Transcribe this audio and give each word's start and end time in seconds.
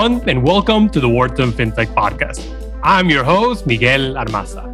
everyone, 0.00 0.28
and 0.30 0.42
welcome 0.42 0.88
to 0.88 0.98
the 0.98 1.08
Wharton 1.08 1.52
FinTech 1.52 1.92
Podcast. 1.94 2.40
I'm 2.82 3.10
your 3.10 3.22
host, 3.22 3.66
Miguel 3.66 4.14
Armaza. 4.14 4.64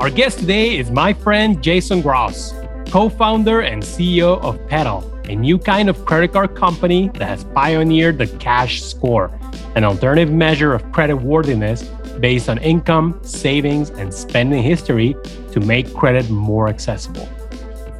Our 0.00 0.08
guest 0.08 0.38
today 0.38 0.78
is 0.78 0.88
my 0.88 1.12
friend 1.12 1.60
Jason 1.60 2.00
Gross, 2.00 2.54
co 2.86 3.08
founder 3.08 3.62
and 3.62 3.82
CEO 3.82 4.40
of 4.40 4.64
Petal, 4.68 5.02
a 5.24 5.34
new 5.34 5.58
kind 5.58 5.88
of 5.88 6.04
credit 6.04 6.32
card 6.32 6.54
company 6.54 7.08
that 7.14 7.26
has 7.26 7.42
pioneered 7.42 8.18
the 8.18 8.28
cash 8.38 8.80
score, 8.80 9.32
an 9.74 9.82
alternative 9.82 10.32
measure 10.32 10.74
of 10.74 10.92
credit 10.92 11.16
worthiness 11.16 11.82
based 12.20 12.48
on 12.48 12.58
income, 12.58 13.18
savings, 13.22 13.90
and 13.90 14.14
spending 14.14 14.62
history 14.62 15.16
to 15.50 15.58
make 15.58 15.92
credit 15.92 16.30
more 16.30 16.68
accessible. 16.68 17.28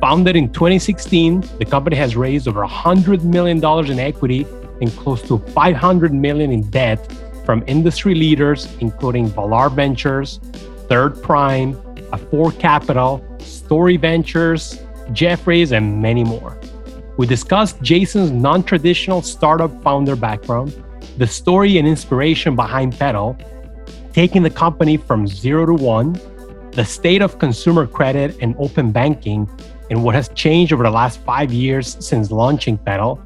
Founded 0.00 0.36
in 0.36 0.52
2016, 0.52 1.40
the 1.58 1.64
company 1.64 1.96
has 1.96 2.14
raised 2.14 2.46
over 2.46 2.64
$100 2.64 3.24
million 3.24 3.58
in 3.90 3.98
equity 3.98 4.46
and 4.80 4.90
close 4.96 5.22
to 5.22 5.38
500 5.38 6.12
million 6.12 6.50
in 6.50 6.62
debt 6.70 7.12
from 7.44 7.64
industry 7.66 8.14
leaders 8.14 8.68
including 8.80 9.30
Valar 9.30 9.72
Ventures, 9.74 10.40
Third 10.88 11.22
Prime, 11.22 11.76
Afore 12.12 12.52
Capital, 12.52 13.24
Story 13.38 13.96
Ventures, 13.96 14.80
Jefferies, 15.12 15.72
and 15.72 16.00
many 16.00 16.24
more. 16.24 16.58
We 17.16 17.26
discussed 17.26 17.82
Jason's 17.82 18.30
non-traditional 18.30 19.22
startup 19.22 19.82
founder 19.82 20.14
background, 20.14 20.82
the 21.16 21.26
story 21.26 21.78
and 21.78 21.88
inspiration 21.88 22.54
behind 22.54 22.96
Petal, 22.98 23.36
taking 24.12 24.42
the 24.42 24.50
company 24.50 24.96
from 24.96 25.26
zero 25.26 25.66
to 25.66 25.74
one, 25.74 26.20
the 26.72 26.84
state 26.84 27.22
of 27.22 27.38
consumer 27.38 27.86
credit 27.86 28.36
and 28.40 28.54
open 28.58 28.92
banking, 28.92 29.50
and 29.90 30.04
what 30.04 30.14
has 30.14 30.28
changed 30.30 30.72
over 30.72 30.84
the 30.84 30.90
last 30.90 31.20
five 31.22 31.52
years 31.52 31.96
since 31.98 32.30
launching 32.30 32.78
Petal, 32.78 33.20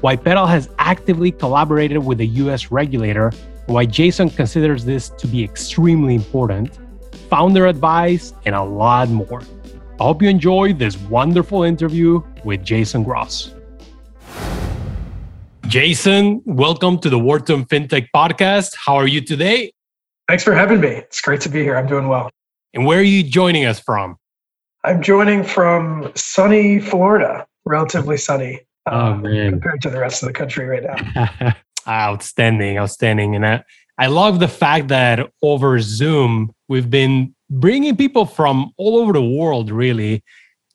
why 0.00 0.14
Petal 0.14 0.46
has 0.46 0.68
actively 0.78 1.32
collaborated 1.32 1.98
with 1.98 2.18
the 2.18 2.26
US 2.26 2.70
regulator, 2.70 3.32
why 3.66 3.84
Jason 3.84 4.30
considers 4.30 4.84
this 4.84 5.08
to 5.10 5.26
be 5.26 5.42
extremely 5.42 6.14
important, 6.14 6.78
founder 7.28 7.66
advice, 7.66 8.32
and 8.46 8.54
a 8.54 8.62
lot 8.62 9.08
more. 9.08 9.42
I 10.00 10.04
hope 10.04 10.22
you 10.22 10.28
enjoy 10.28 10.72
this 10.72 10.96
wonderful 10.96 11.64
interview 11.64 12.22
with 12.44 12.64
Jason 12.64 13.02
Gross. 13.02 13.52
Jason, 15.66 16.42
welcome 16.46 16.98
to 17.00 17.10
the 17.10 17.18
Wharton 17.18 17.64
FinTech 17.64 18.08
Podcast. 18.14 18.76
How 18.76 18.94
are 18.94 19.08
you 19.08 19.20
today? 19.20 19.72
Thanks 20.28 20.44
for 20.44 20.54
having 20.54 20.80
me. 20.80 20.88
It's 20.88 21.20
great 21.20 21.40
to 21.40 21.48
be 21.48 21.62
here. 21.62 21.76
I'm 21.76 21.88
doing 21.88 22.06
well. 22.06 22.30
And 22.72 22.86
where 22.86 23.00
are 23.00 23.02
you 23.02 23.24
joining 23.24 23.64
us 23.64 23.80
from? 23.80 24.16
I'm 24.84 25.02
joining 25.02 25.42
from 25.42 26.12
sunny 26.14 26.78
Florida, 26.78 27.46
relatively 27.64 28.16
sunny. 28.16 28.60
Oh 28.92 29.12
uh, 29.12 29.16
man, 29.16 29.50
compared 29.52 29.82
to 29.82 29.90
the 29.90 30.00
rest 30.00 30.22
of 30.22 30.28
the 30.28 30.32
country 30.32 30.66
right 30.66 30.82
now. 30.82 31.54
outstanding, 31.88 32.78
outstanding, 32.78 33.34
and 33.34 33.46
I, 33.46 33.64
I 33.98 34.06
love 34.06 34.40
the 34.40 34.48
fact 34.48 34.88
that 34.88 35.30
over 35.42 35.80
Zoom 35.80 36.52
we've 36.68 36.90
been 36.90 37.34
bringing 37.50 37.96
people 37.96 38.26
from 38.26 38.72
all 38.76 38.98
over 38.98 39.12
the 39.12 39.24
world, 39.24 39.70
really, 39.70 40.22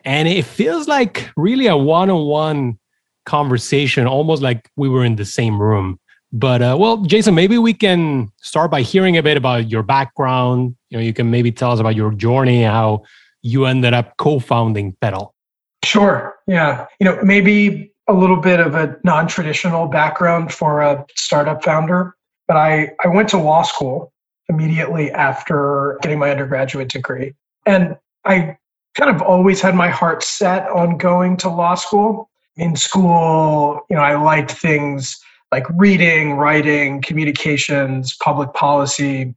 and 0.03 0.27
it 0.27 0.43
feels 0.43 0.87
like 0.87 1.29
really 1.37 1.67
a 1.67 1.77
one-on-one 1.77 2.79
conversation, 3.25 4.07
almost 4.07 4.41
like 4.41 4.69
we 4.75 4.89
were 4.89 5.05
in 5.05 5.15
the 5.15 5.25
same 5.25 5.61
room. 5.61 5.99
But 6.31 6.63
uh, 6.63 6.75
well, 6.79 6.97
Jason, 6.97 7.35
maybe 7.35 7.59
we 7.59 7.73
can 7.73 8.31
start 8.41 8.71
by 8.71 8.81
hearing 8.81 9.17
a 9.17 9.23
bit 9.23 9.37
about 9.37 9.69
your 9.69 9.83
background. 9.83 10.75
You 10.89 10.97
know, 10.97 11.03
you 11.03 11.13
can 11.13 11.29
maybe 11.29 11.51
tell 11.51 11.71
us 11.71 11.79
about 11.79 11.95
your 11.95 12.11
journey, 12.11 12.63
how 12.63 13.03
you 13.43 13.65
ended 13.65 13.93
up 13.93 14.17
co-founding 14.17 14.97
Petal. 14.99 15.35
Sure. 15.83 16.35
Yeah. 16.47 16.87
You 16.99 17.05
know, 17.05 17.19
maybe 17.23 17.92
a 18.07 18.13
little 18.13 18.37
bit 18.37 18.59
of 18.59 18.75
a 18.75 18.97
non-traditional 19.03 19.87
background 19.87 20.53
for 20.53 20.81
a 20.81 21.05
startup 21.15 21.63
founder, 21.63 22.15
but 22.47 22.57
I, 22.57 22.91
I 23.03 23.07
went 23.07 23.29
to 23.29 23.37
law 23.37 23.63
school 23.63 24.11
immediately 24.49 25.09
after 25.11 25.97
getting 26.01 26.19
my 26.19 26.29
undergraduate 26.29 26.89
degree. 26.89 27.33
And 27.65 27.95
I 28.25 28.57
kind 28.95 29.15
of 29.15 29.21
always 29.21 29.61
had 29.61 29.75
my 29.75 29.89
heart 29.89 30.23
set 30.23 30.67
on 30.69 30.97
going 30.97 31.37
to 31.37 31.49
law 31.49 31.75
school. 31.75 32.29
In 32.55 32.75
school, 32.75 33.81
you 33.89 33.95
know, 33.95 34.03
I 34.03 34.15
liked 34.15 34.51
things 34.51 35.17
like 35.51 35.65
reading, 35.71 36.33
writing, 36.33 37.01
communications, 37.01 38.15
public 38.21 38.53
policy, 38.53 39.33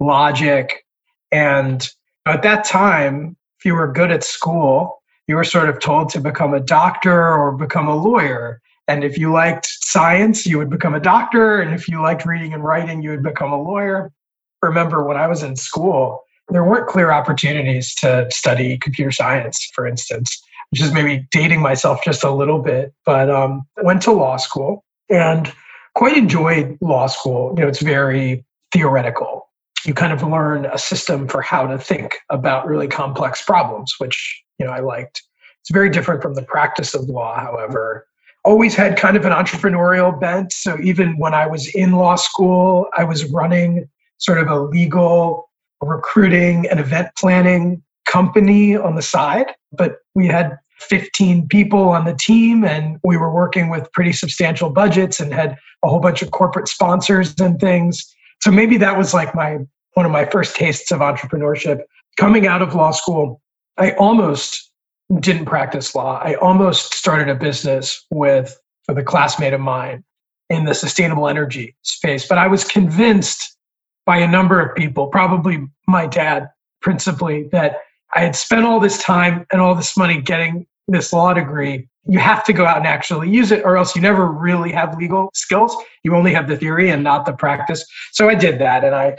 logic. 0.00 0.84
And 1.32 1.88
at 2.26 2.42
that 2.42 2.64
time, 2.64 3.36
if 3.58 3.64
you 3.64 3.74
were 3.74 3.90
good 3.90 4.10
at 4.10 4.22
school, 4.24 4.97
you 5.28 5.36
were 5.36 5.44
sort 5.44 5.68
of 5.68 5.78
told 5.78 6.08
to 6.08 6.20
become 6.20 6.54
a 6.54 6.60
doctor 6.60 7.34
or 7.34 7.52
become 7.52 7.86
a 7.86 7.94
lawyer. 7.94 8.60
And 8.88 9.04
if 9.04 9.18
you 9.18 9.30
liked 9.30 9.68
science, 9.80 10.46
you 10.46 10.56
would 10.56 10.70
become 10.70 10.94
a 10.94 11.00
doctor. 11.00 11.60
And 11.60 11.74
if 11.74 11.86
you 11.86 12.00
liked 12.00 12.24
reading 12.24 12.54
and 12.54 12.64
writing, 12.64 13.02
you 13.02 13.10
would 13.10 13.22
become 13.22 13.52
a 13.52 13.62
lawyer. 13.62 14.10
Remember, 14.62 15.04
when 15.04 15.18
I 15.18 15.28
was 15.28 15.42
in 15.42 15.54
school, 15.54 16.22
there 16.48 16.64
weren't 16.64 16.88
clear 16.88 17.12
opportunities 17.12 17.94
to 17.96 18.26
study 18.30 18.78
computer 18.78 19.12
science, 19.12 19.68
for 19.74 19.86
instance, 19.86 20.42
which 20.70 20.80
is 20.80 20.92
maybe 20.92 21.28
dating 21.30 21.60
myself 21.60 22.02
just 22.02 22.24
a 22.24 22.30
little 22.30 22.60
bit. 22.60 22.94
But 23.04 23.30
um, 23.30 23.66
went 23.82 24.00
to 24.02 24.12
law 24.12 24.38
school 24.38 24.82
and 25.10 25.52
quite 25.94 26.16
enjoyed 26.16 26.78
law 26.80 27.06
school. 27.06 27.54
You 27.54 27.64
know, 27.64 27.68
it's 27.68 27.82
very 27.82 28.46
theoretical. 28.72 29.46
You 29.84 29.92
kind 29.92 30.14
of 30.14 30.22
learn 30.22 30.64
a 30.64 30.78
system 30.78 31.28
for 31.28 31.42
how 31.42 31.66
to 31.66 31.78
think 31.78 32.16
about 32.30 32.66
really 32.66 32.88
complex 32.88 33.44
problems, 33.44 33.94
which 33.98 34.42
you 34.58 34.66
know 34.66 34.72
I 34.72 34.80
liked. 34.80 35.22
It's 35.60 35.70
very 35.70 35.90
different 35.90 36.22
from 36.22 36.34
the 36.34 36.42
practice 36.42 36.94
of 36.94 37.08
law, 37.08 37.38
however. 37.38 38.06
Always 38.44 38.74
had 38.74 38.96
kind 38.96 39.16
of 39.16 39.24
an 39.24 39.32
entrepreneurial 39.32 40.18
bent. 40.18 40.52
So 40.52 40.78
even 40.82 41.18
when 41.18 41.34
I 41.34 41.46
was 41.46 41.68
in 41.74 41.92
law 41.92 42.16
school, 42.16 42.86
I 42.96 43.04
was 43.04 43.24
running 43.26 43.88
sort 44.18 44.38
of 44.38 44.48
a 44.48 44.60
legal 44.60 45.50
recruiting 45.80 46.66
and 46.68 46.80
event 46.80 47.08
planning 47.18 47.82
company 48.06 48.76
on 48.76 48.94
the 48.94 49.02
side. 49.02 49.46
But 49.72 49.96
we 50.14 50.26
had 50.26 50.56
15 50.80 51.48
people 51.48 51.88
on 51.90 52.04
the 52.04 52.16
team 52.18 52.64
and 52.64 52.98
we 53.04 53.16
were 53.16 53.32
working 53.32 53.68
with 53.68 53.90
pretty 53.92 54.12
substantial 54.12 54.70
budgets 54.70 55.20
and 55.20 55.32
had 55.32 55.56
a 55.84 55.88
whole 55.88 56.00
bunch 56.00 56.22
of 56.22 56.30
corporate 56.30 56.68
sponsors 56.68 57.34
and 57.38 57.60
things. 57.60 58.04
So 58.40 58.50
maybe 58.50 58.76
that 58.78 58.96
was 58.96 59.12
like 59.12 59.34
my 59.34 59.58
one 59.94 60.06
of 60.06 60.12
my 60.12 60.24
first 60.24 60.54
tastes 60.54 60.92
of 60.92 61.00
entrepreneurship. 61.00 61.80
Coming 62.16 62.46
out 62.46 62.62
of 62.62 62.74
law 62.74 62.92
school, 62.92 63.40
I 63.78 63.92
almost 63.92 64.70
didn't 65.20 65.46
practice 65.46 65.94
law. 65.94 66.20
I 66.22 66.34
almost 66.34 66.94
started 66.94 67.28
a 67.28 67.34
business 67.34 68.04
with, 68.10 68.60
with 68.86 68.98
a 68.98 69.02
classmate 69.02 69.52
of 69.52 69.60
mine 69.60 70.04
in 70.50 70.64
the 70.64 70.74
sustainable 70.74 71.28
energy 71.28 71.76
space, 71.82 72.26
but 72.26 72.38
I 72.38 72.46
was 72.46 72.64
convinced 72.64 73.56
by 74.04 74.18
a 74.18 74.28
number 74.28 74.60
of 74.60 74.74
people, 74.74 75.06
probably 75.06 75.66
my 75.86 76.06
dad 76.06 76.48
principally, 76.80 77.48
that 77.52 77.78
I 78.14 78.20
had 78.20 78.34
spent 78.34 78.64
all 78.64 78.80
this 78.80 78.98
time 79.02 79.46
and 79.52 79.60
all 79.60 79.74
this 79.74 79.96
money 79.96 80.20
getting 80.20 80.66
this 80.88 81.12
law 81.12 81.34
degree. 81.34 81.86
You 82.06 82.18
have 82.18 82.42
to 82.44 82.54
go 82.54 82.64
out 82.64 82.78
and 82.78 82.86
actually 82.86 83.30
use 83.30 83.52
it, 83.52 83.64
or 83.64 83.76
else 83.76 83.94
you 83.94 84.00
never 84.00 84.26
really 84.26 84.72
have 84.72 84.96
legal 84.96 85.30
skills. 85.34 85.76
You 86.04 86.16
only 86.16 86.32
have 86.32 86.48
the 86.48 86.56
theory 86.56 86.88
and 86.90 87.04
not 87.04 87.26
the 87.26 87.34
practice. 87.34 87.84
So 88.12 88.28
I 88.30 88.34
did 88.34 88.58
that, 88.60 88.84
and 88.84 88.94
I 88.94 89.16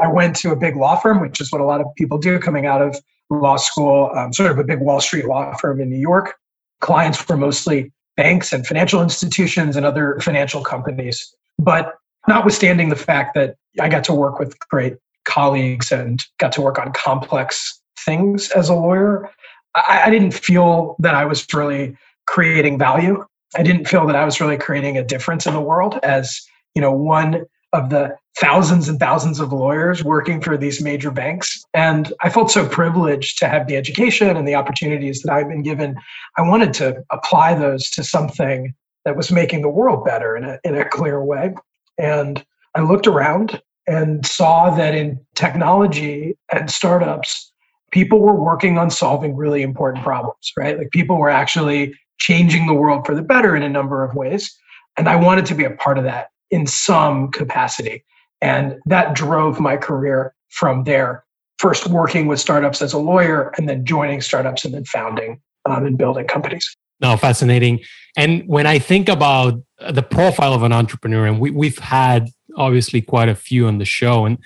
I 0.00 0.08
went 0.08 0.36
to 0.36 0.52
a 0.52 0.56
big 0.56 0.76
law 0.76 0.96
firm, 0.96 1.20
which 1.20 1.40
is 1.40 1.52
what 1.52 1.60
a 1.60 1.64
lot 1.64 1.82
of 1.82 1.86
people 1.96 2.16
do 2.16 2.38
coming 2.38 2.64
out 2.64 2.80
of 2.80 2.98
law 3.40 3.56
school, 3.56 4.10
um, 4.14 4.32
sort 4.32 4.50
of 4.50 4.58
a 4.58 4.64
big 4.64 4.80
Wall 4.80 5.00
Street 5.00 5.26
law 5.26 5.54
firm 5.56 5.80
in 5.80 5.88
New 5.88 5.98
York. 5.98 6.34
Clients 6.80 7.26
were 7.28 7.36
mostly 7.36 7.92
banks 8.16 8.52
and 8.52 8.66
financial 8.66 9.02
institutions 9.02 9.76
and 9.76 9.86
other 9.86 10.18
financial 10.20 10.62
companies. 10.62 11.34
But 11.58 11.94
notwithstanding 12.28 12.88
the 12.88 12.96
fact 12.96 13.34
that 13.34 13.56
I 13.80 13.88
got 13.88 14.04
to 14.04 14.14
work 14.14 14.38
with 14.38 14.58
great 14.68 14.96
colleagues 15.24 15.92
and 15.92 16.22
got 16.38 16.52
to 16.52 16.60
work 16.60 16.78
on 16.78 16.92
complex 16.92 17.80
things 17.98 18.50
as 18.50 18.68
a 18.68 18.74
lawyer, 18.74 19.30
I, 19.74 20.02
I 20.06 20.10
didn't 20.10 20.32
feel 20.32 20.96
that 20.98 21.14
I 21.14 21.24
was 21.24 21.46
really 21.54 21.96
creating 22.26 22.78
value. 22.78 23.24
I 23.56 23.62
didn't 23.62 23.86
feel 23.86 24.06
that 24.06 24.16
I 24.16 24.24
was 24.24 24.40
really 24.40 24.56
creating 24.56 24.96
a 24.96 25.04
difference 25.04 25.46
in 25.46 25.54
the 25.54 25.60
world 25.60 25.98
as 26.02 26.40
you 26.74 26.80
know 26.80 26.92
one 26.92 27.44
of 27.72 27.90
the 27.90 28.16
thousands 28.38 28.88
and 28.88 28.98
thousands 28.98 29.40
of 29.40 29.52
lawyers 29.52 30.02
working 30.02 30.40
for 30.40 30.56
these 30.56 30.82
major 30.82 31.10
banks. 31.10 31.64
And 31.74 32.12
I 32.22 32.30
felt 32.30 32.50
so 32.50 32.66
privileged 32.66 33.38
to 33.38 33.48
have 33.48 33.66
the 33.66 33.76
education 33.76 34.36
and 34.36 34.48
the 34.48 34.54
opportunities 34.54 35.22
that 35.22 35.32
I've 35.32 35.48
been 35.48 35.62
given. 35.62 35.96
I 36.36 36.42
wanted 36.42 36.72
to 36.74 37.04
apply 37.10 37.54
those 37.54 37.90
to 37.90 38.02
something 38.02 38.74
that 39.04 39.16
was 39.16 39.30
making 39.30 39.62
the 39.62 39.68
world 39.68 40.04
better 40.04 40.36
in 40.36 40.44
a, 40.44 40.58
in 40.64 40.74
a 40.76 40.88
clear 40.88 41.22
way. 41.22 41.54
And 41.98 42.44
I 42.74 42.80
looked 42.80 43.06
around 43.06 43.60
and 43.86 44.24
saw 44.24 44.70
that 44.70 44.94
in 44.94 45.20
technology 45.34 46.36
and 46.52 46.70
startups, 46.70 47.52
people 47.90 48.20
were 48.20 48.40
working 48.40 48.78
on 48.78 48.90
solving 48.90 49.36
really 49.36 49.62
important 49.62 50.04
problems, 50.04 50.52
right? 50.56 50.78
Like 50.78 50.90
people 50.90 51.18
were 51.18 51.28
actually 51.28 51.94
changing 52.18 52.66
the 52.66 52.74
world 52.74 53.04
for 53.04 53.14
the 53.14 53.22
better 53.22 53.56
in 53.56 53.62
a 53.62 53.68
number 53.68 54.04
of 54.04 54.14
ways. 54.14 54.56
And 54.96 55.08
I 55.08 55.16
wanted 55.16 55.46
to 55.46 55.54
be 55.54 55.64
a 55.64 55.70
part 55.70 55.98
of 55.98 56.04
that 56.04 56.28
in 56.50 56.66
some 56.66 57.30
capacity. 57.30 58.04
And 58.42 58.78
that 58.86 59.14
drove 59.14 59.60
my 59.60 59.76
career 59.76 60.34
from 60.50 60.84
there. 60.84 61.24
First 61.58 61.86
working 61.86 62.26
with 62.26 62.40
startups 62.40 62.82
as 62.82 62.92
a 62.92 62.98
lawyer, 62.98 63.52
and 63.56 63.68
then 63.68 63.86
joining 63.86 64.20
startups 64.20 64.64
and 64.64 64.74
then 64.74 64.84
founding 64.84 65.40
um, 65.64 65.86
and 65.86 65.96
building 65.96 66.26
companies. 66.26 66.76
No, 67.00 67.16
fascinating. 67.16 67.80
And 68.16 68.42
when 68.46 68.66
I 68.66 68.78
think 68.78 69.08
about 69.08 69.62
the 69.90 70.02
profile 70.02 70.54
of 70.54 70.62
an 70.64 70.72
entrepreneur, 70.72 71.26
and 71.26 71.40
we, 71.40 71.50
we've 71.50 71.78
had 71.78 72.30
obviously 72.56 73.00
quite 73.00 73.28
a 73.28 73.34
few 73.34 73.66
on 73.66 73.78
the 73.78 73.84
show, 73.84 74.24
and 74.24 74.38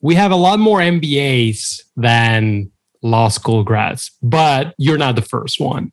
we 0.00 0.14
have 0.14 0.30
a 0.30 0.36
lot 0.36 0.58
more 0.58 0.78
MBAs 0.78 1.80
than 1.96 2.70
law 3.02 3.28
school 3.28 3.64
grads, 3.64 4.10
but 4.22 4.74
you're 4.78 4.98
not 4.98 5.16
the 5.16 5.22
first 5.22 5.60
one, 5.60 5.92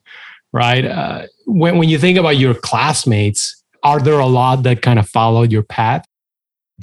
right? 0.52 0.86
Uh, 0.86 1.28
when, 1.46 1.78
when 1.78 1.90
you 1.90 1.98
think 1.98 2.18
about 2.18 2.38
your 2.38 2.54
classmates, 2.54 3.64
are 3.84 4.00
there 4.00 4.20
a 4.20 4.26
lot 4.26 4.64
that 4.64 4.82
kind 4.82 5.00
of 5.00 5.08
followed 5.08 5.52
your 5.52 5.64
path? 5.64 6.06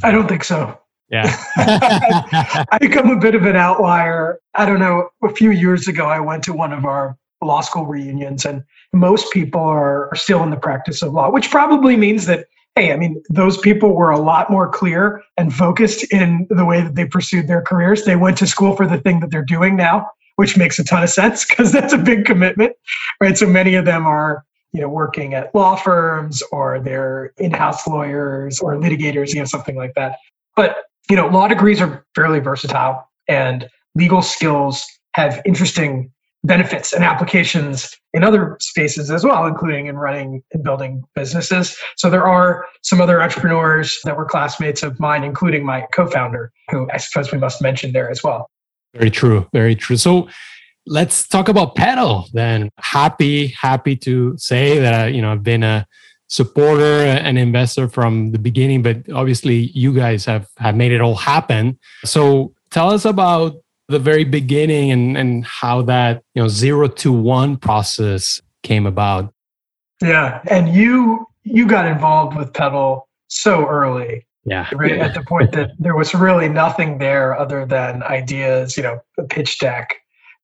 I 0.03 0.11
don't 0.11 0.29
think 0.29 0.44
so. 0.44 0.79
Yeah. 1.11 1.37
I 2.71 2.79
become 2.81 3.11
a 3.11 3.17
bit 3.19 3.35
of 3.35 3.44
an 3.44 3.56
outlier. 3.56 4.41
I 4.55 4.65
don't 4.65 4.81
know. 4.81 5.11
A 5.23 5.29
few 5.29 5.50
years 5.50 5.87
ago, 5.89 6.06
I 6.06 6.21
went 6.21 6.43
to 6.44 6.53
one 6.53 6.73
of 6.73 6.85
our 6.85 7.17
law 7.43 7.61
school 7.61 7.87
reunions, 7.87 8.44
and 8.44 8.62
most 8.93 9.33
people 9.33 9.61
are 9.61 10.11
still 10.15 10.43
in 10.43 10.50
the 10.50 10.56
practice 10.56 11.03
of 11.03 11.12
law, 11.12 11.31
which 11.31 11.50
probably 11.50 11.97
means 11.97 12.27
that, 12.27 12.47
hey, 12.77 12.93
I 12.93 12.97
mean, 12.97 13.23
those 13.29 13.59
people 13.59 13.94
were 13.94 14.11
a 14.11 14.19
lot 14.19 14.50
more 14.50 14.69
clear 14.69 15.23
and 15.37 15.53
focused 15.53 16.05
in 16.12 16.47
the 16.50 16.65
way 16.65 16.81
that 16.81 16.94
they 16.94 17.05
pursued 17.05 17.49
their 17.49 17.62
careers. 17.62 18.05
They 18.05 18.17
went 18.17 18.39
to 18.39 18.47
school 18.47 18.75
for 18.77 18.87
the 18.87 18.99
thing 18.99 19.21
that 19.21 19.31
they're 19.31 19.44
doing 19.44 19.77
now, 19.77 20.09
which 20.37 20.56
makes 20.56 20.79
a 20.79 20.85
ton 20.85 21.03
of 21.03 21.11
sense 21.11 21.44
because 21.44 21.73
that's 21.73 21.93
a 21.93 21.99
big 21.99 22.25
commitment, 22.25 22.73
right? 23.21 23.37
So 23.37 23.47
many 23.47 23.75
of 23.75 23.85
them 23.85 24.06
are 24.06 24.44
you 24.72 24.80
know 24.80 24.88
working 24.88 25.34
at 25.34 25.54
law 25.54 25.76
firms 25.76 26.42
or 26.52 26.80
they're 26.80 27.32
in-house 27.38 27.86
lawyers 27.86 28.58
or 28.60 28.76
litigators 28.76 29.32
you 29.32 29.38
know 29.38 29.44
something 29.44 29.76
like 29.76 29.92
that 29.94 30.19
but 30.56 30.84
you 31.10 31.16
know, 31.16 31.28
law 31.28 31.48
degrees 31.48 31.80
are 31.80 32.04
fairly 32.14 32.40
versatile 32.40 33.08
and 33.28 33.69
legal 33.94 34.22
skills 34.22 34.86
have 35.14 35.42
interesting 35.44 36.10
benefits 36.44 36.92
and 36.92 37.04
applications 37.04 37.96
in 38.14 38.24
other 38.24 38.56
spaces 38.60 39.10
as 39.10 39.22
well, 39.24 39.46
including 39.46 39.86
in 39.86 39.96
running 39.96 40.42
and 40.52 40.64
building 40.64 41.04
businesses. 41.14 41.76
So 41.96 42.10
there 42.10 42.26
are 42.26 42.66
some 42.82 43.00
other 43.00 43.22
entrepreneurs 43.22 43.98
that 44.04 44.16
were 44.16 44.24
classmates 44.24 44.82
of 44.82 44.98
mine, 44.98 45.22
including 45.22 45.64
my 45.64 45.86
co-founder, 45.94 46.50
who 46.70 46.88
I 46.92 46.96
suppose 46.96 47.30
we 47.30 47.38
must 47.38 47.62
mention 47.62 47.92
there 47.92 48.10
as 48.10 48.22
well. 48.22 48.48
Very 48.94 49.10
true. 49.10 49.46
Very 49.52 49.74
true. 49.74 49.96
So 49.96 50.28
let's 50.87 51.26
talk 51.29 51.49
about 51.49 51.75
Petal 51.75 52.26
then. 52.32 52.70
Happy, 52.79 53.49
happy 53.49 53.96
to 53.96 54.37
say 54.38 54.79
that, 54.79 54.94
I, 54.94 55.06
you 55.08 55.23
know, 55.23 55.32
I've 55.32 55.43
been 55.43 55.62
a 55.62 55.87
supporter 56.29 57.05
and 57.05 57.38
investor 57.38 57.88
from 57.88 58.32
the 58.32 58.38
beginning, 58.38 58.82
but 58.82 59.08
obviously 59.11 59.70
you 59.75 59.93
guys 59.93 60.25
have, 60.25 60.49
have 60.56 60.75
made 60.75 60.93
it 60.93 61.00
all 61.00 61.14
happen. 61.14 61.79
So 62.05 62.55
tell 62.70 62.90
us 62.90 63.05
about 63.05 63.56
the 63.88 63.99
very 63.99 64.25
beginning 64.25 64.90
and, 64.90 65.17
and 65.17 65.44
how 65.44 65.82
that, 65.82 66.23
you 66.34 66.43
know, 66.43 66.49
zero 66.49 66.88
to 66.88 67.12
one 67.12 67.56
process 67.56 68.40
came 68.62 68.87
about. 68.87 69.32
Yeah. 70.00 70.40
And 70.50 70.75
you 70.75 71.26
you 71.44 71.67
got 71.67 71.87
involved 71.87 72.37
with 72.37 72.52
Petal 72.52 73.08
so 73.29 73.67
early. 73.67 74.26
Yeah. 74.44 74.69
Right 74.75 74.99
at 74.99 75.14
the 75.14 75.23
point 75.23 75.52
that 75.52 75.70
there 75.79 75.94
was 75.94 76.14
really 76.14 76.49
nothing 76.49 76.99
there 76.99 77.38
other 77.38 77.64
than 77.64 78.02
ideas, 78.02 78.76
you 78.76 78.82
know, 78.82 79.00
a 79.19 79.23
pitch 79.23 79.58
deck, 79.58 79.94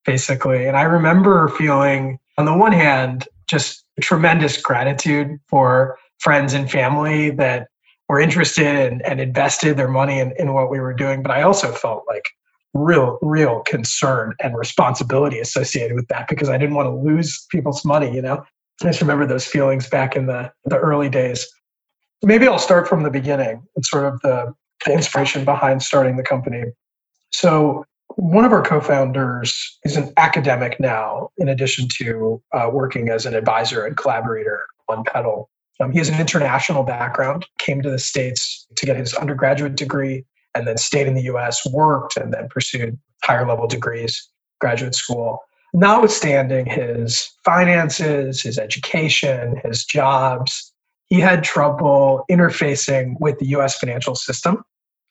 basically. 0.08 0.66
And 0.66 0.75
I 0.75 0.84
remember 0.84 1.49
feeling 1.49 2.19
on 2.38 2.46
the 2.46 2.56
one 2.56 2.72
hand, 2.72 3.28
just 3.46 3.84
tremendous 4.00 4.56
gratitude 4.56 5.38
for 5.49 5.99
friends 6.19 6.55
and 6.55 6.70
family 6.70 7.28
that 7.32 7.69
were 8.08 8.19
interested 8.19 8.75
and, 8.90 9.05
and 9.05 9.20
invested 9.20 9.76
their 9.76 9.88
money 9.88 10.19
in, 10.19 10.32
in 10.38 10.55
what 10.55 10.70
we 10.70 10.81
were 10.81 10.94
doing. 10.94 11.22
But 11.22 11.31
I 11.31 11.43
also 11.43 11.72
felt 11.72 12.05
like 12.08 12.25
real, 12.72 13.19
real 13.20 13.60
concern 13.66 14.32
and 14.43 14.56
responsibility 14.56 15.40
associated 15.40 15.94
with 15.94 16.08
that 16.08 16.26
because 16.26 16.49
I 16.49 16.56
didn't 16.56 16.75
want 16.75 16.87
to 16.87 16.94
lose 16.94 17.46
people's 17.50 17.84
money, 17.84 18.11
you 18.14 18.22
know? 18.22 18.43
I 18.81 18.87
just 18.87 19.02
remember 19.02 19.26
those 19.26 19.44
feelings 19.44 19.90
back 19.90 20.16
in 20.16 20.25
the, 20.25 20.50
the 20.64 20.78
early 20.78 21.11
days. 21.11 21.46
Maybe 22.22 22.49
I'll 22.49 22.58
start 22.58 22.88
from 22.88 23.02
the 23.02 23.11
beginning 23.11 23.62
and 23.76 23.84
sort 23.84 24.06
of 24.06 24.20
the, 24.22 24.54
the 24.87 24.93
inspiration 24.94 25.44
behind 25.44 25.82
starting 25.82 26.16
the 26.16 26.22
company. 26.22 26.64
So 27.31 27.84
one 28.16 28.44
of 28.44 28.52
our 28.52 28.62
co-founders 28.62 29.78
is 29.84 29.96
an 29.96 30.12
academic 30.16 30.81
now, 30.81 31.31
in 31.38 31.49
addition 31.49 31.88
to 31.99 32.43
uh, 32.52 32.69
working 32.72 33.10
as 33.10 33.26
an 33.26 33.34
advisor 33.34 33.84
and 33.84 33.96
collaborator 33.96 34.66
on 34.88 35.05
Petal. 35.05 35.50
Um, 35.81 35.93
he 35.93 35.99
has 35.99 36.08
an 36.08 36.19
international 36.19 36.82
background, 36.82 37.46
came 37.58 37.82
to 37.82 37.90
the 37.90 37.99
States 37.99 38.66
to 38.76 38.87
get 38.87 38.96
his 38.96 39.14
undergraduate 39.14 39.76
degree, 39.76 40.25
and 40.55 40.66
then 40.66 40.76
stayed 40.76 41.06
in 41.06 41.14
the 41.14 41.22
US, 41.22 41.64
worked, 41.70 42.16
and 42.16 42.32
then 42.32 42.49
pursued 42.49 42.99
higher 43.22 43.46
level 43.46 43.69
degrees, 43.69 44.28
graduate 44.61 44.94
school. 44.94 45.44
Notwithstanding 45.75 46.66
his 46.66 47.31
finances, 47.44 48.43
his 48.43 48.58
education, 48.58 49.61
his 49.64 49.84
jobs, 49.84 50.72
he 51.08 51.20
had 51.20 51.44
trouble 51.44 52.25
interfacing 52.31 53.14
with 53.20 53.38
the 53.38 53.46
US 53.49 53.78
financial 53.78 54.14
system 54.14 54.64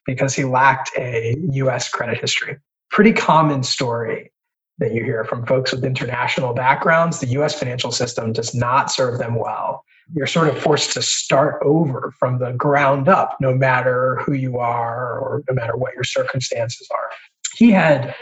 because 0.05 0.33
he 0.33 0.43
lacked 0.43 0.91
a 0.97 1.37
US 1.51 1.89
credit 1.89 2.19
history 2.19 2.57
pretty 2.89 3.13
common 3.13 3.63
story 3.63 4.31
that 4.79 4.93
you 4.93 5.03
hear 5.03 5.23
from 5.23 5.45
folks 5.45 5.71
with 5.71 5.83
international 5.83 6.53
backgrounds. 6.53 7.19
The 7.19 7.27
US 7.27 7.57
financial 7.57 7.91
system 7.91 8.31
does 8.31 8.53
not 8.53 8.91
serve 8.91 9.17
them 9.17 9.35
well. 9.35 9.83
You're 10.13 10.27
sort 10.27 10.47
of 10.47 10.57
forced 10.57 10.93
to 10.93 11.01
start 11.01 11.61
over 11.63 12.13
from 12.17 12.39
the 12.39 12.53
ground 12.53 13.09
up, 13.09 13.35
no 13.41 13.53
matter 13.53 14.17
who 14.25 14.33
you 14.33 14.57
are 14.59 15.19
or 15.19 15.43
no 15.49 15.55
matter 15.55 15.75
what 15.75 15.93
your 15.95 16.03
circumstances 16.03 16.87
are. 16.91 17.09
He 17.55 17.71
had 17.71 18.15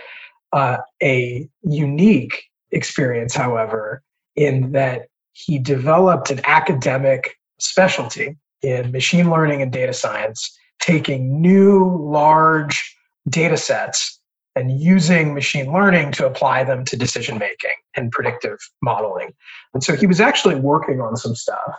uh, 0.53 0.77
a 1.03 1.47
unique 1.63 2.45
experience, 2.71 3.35
however, 3.35 4.01
in 4.35 4.71
that 4.71 5.07
he 5.33 5.59
developed 5.59 6.31
an 6.31 6.39
academic 6.45 7.35
specialty 7.59 8.37
in 8.61 8.91
machine 8.91 9.29
learning 9.29 9.61
and 9.61 9.71
data 9.71 9.93
science, 9.93 10.57
taking 10.79 11.41
new 11.41 11.97
large 12.01 12.95
data 13.29 13.57
sets 13.57 14.14
and 14.55 14.79
using 14.79 15.33
machine 15.33 15.71
learning 15.71 16.11
to 16.13 16.25
apply 16.25 16.63
them 16.63 16.85
to 16.85 16.95
decision 16.95 17.37
making 17.37 17.75
and 17.95 18.11
predictive 18.11 18.57
modeling. 18.81 19.33
And 19.73 19.83
so 19.83 19.95
he 19.95 20.07
was 20.07 20.21
actually 20.21 20.55
working 20.55 21.01
on 21.01 21.17
some 21.17 21.35
stuff 21.35 21.75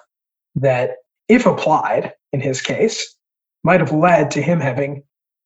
that, 0.57 0.97
if 1.29 1.47
applied 1.47 2.13
in 2.33 2.41
his 2.41 2.61
case, 2.61 3.17
might 3.65 3.81
have 3.81 3.93
led 3.93 4.31
to 4.33 4.43
him 4.43 4.61
having 4.61 5.03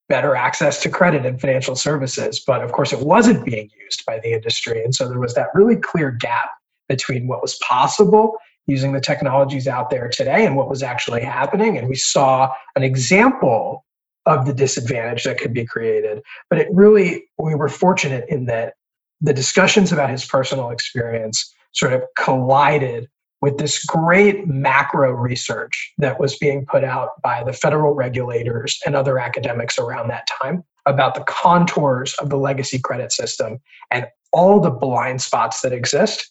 better 0.09 0.35
access 0.35 0.82
to 0.82 0.91
credit 0.91 1.25
and 1.25 1.41
financial 1.41 1.77
services. 1.77 2.43
But 2.44 2.62
of 2.62 2.73
course, 2.73 2.93
it 2.93 3.00
wasn't 3.00 3.44
being 3.44 3.70
used 3.81 4.05
by 4.05 4.19
the 4.19 4.32
industry. 4.32 4.82
And 4.82 4.94
so 4.94 5.08
there 5.08 5.20
was 5.20 5.34
that 5.34 5.49
really 5.55 5.77
clear 5.77 6.10
gap 6.10 6.51
between 6.89 7.29
what 7.29 7.41
was 7.41 7.56
possible 7.58 8.37
using 8.67 8.93
the 8.93 9.01
technologies 9.01 9.69
out 9.69 9.89
there 9.89 10.08
today 10.08 10.44
and 10.44 10.56
what 10.56 10.69
was 10.69 10.82
actually 10.82 11.22
happening. 11.22 11.79
And 11.79 11.89
we 11.89 11.94
saw 11.94 12.53
an 12.75 12.82
example 12.82 13.84
of 14.27 14.46
the 14.46 14.53
disadvantage 14.53 15.24
that 15.24 15.39
could 15.39 15.55
be 15.55 15.65
created. 15.65 16.22
But 16.48 16.58
it 16.58 16.69
really, 16.72 17.24
we 17.39 17.55
were 17.55 17.69
fortunate 17.69 18.27
in 18.29 18.46
that 18.46 18.74
the 19.20 19.32
discussions 19.32 19.93
about 19.93 20.10
his 20.10 20.24
personal 20.24 20.70
experience 20.70 21.55
sort 21.72 21.93
of 21.93 22.03
collided 22.17 23.08
with 23.41 23.58
this 23.58 23.84
great 23.84 24.46
macro 24.46 25.12
research 25.12 25.93
that 25.98 26.20
was 26.20 26.36
being 26.36 26.67
put 26.67 26.84
out 26.84 27.20
by 27.22 27.43
the 27.43 27.53
federal 27.53 27.94
regulators 27.94 28.79
and 28.84 28.94
other 28.94 29.19
academics 29.19 29.79
around 29.79 30.08
that 30.08 30.29
time 30.43 30.62
about 30.86 31.15
the 31.15 31.24
contours 31.24 32.15
of 32.15 32.29
the 32.29 32.36
legacy 32.36 32.79
credit 32.79 33.12
system 33.12 33.58
and 33.91 34.06
all 34.32 34.60
the 34.60 34.70
blind 34.70 35.22
spots 35.22 35.60
that 35.62 35.72
exist 35.72 36.31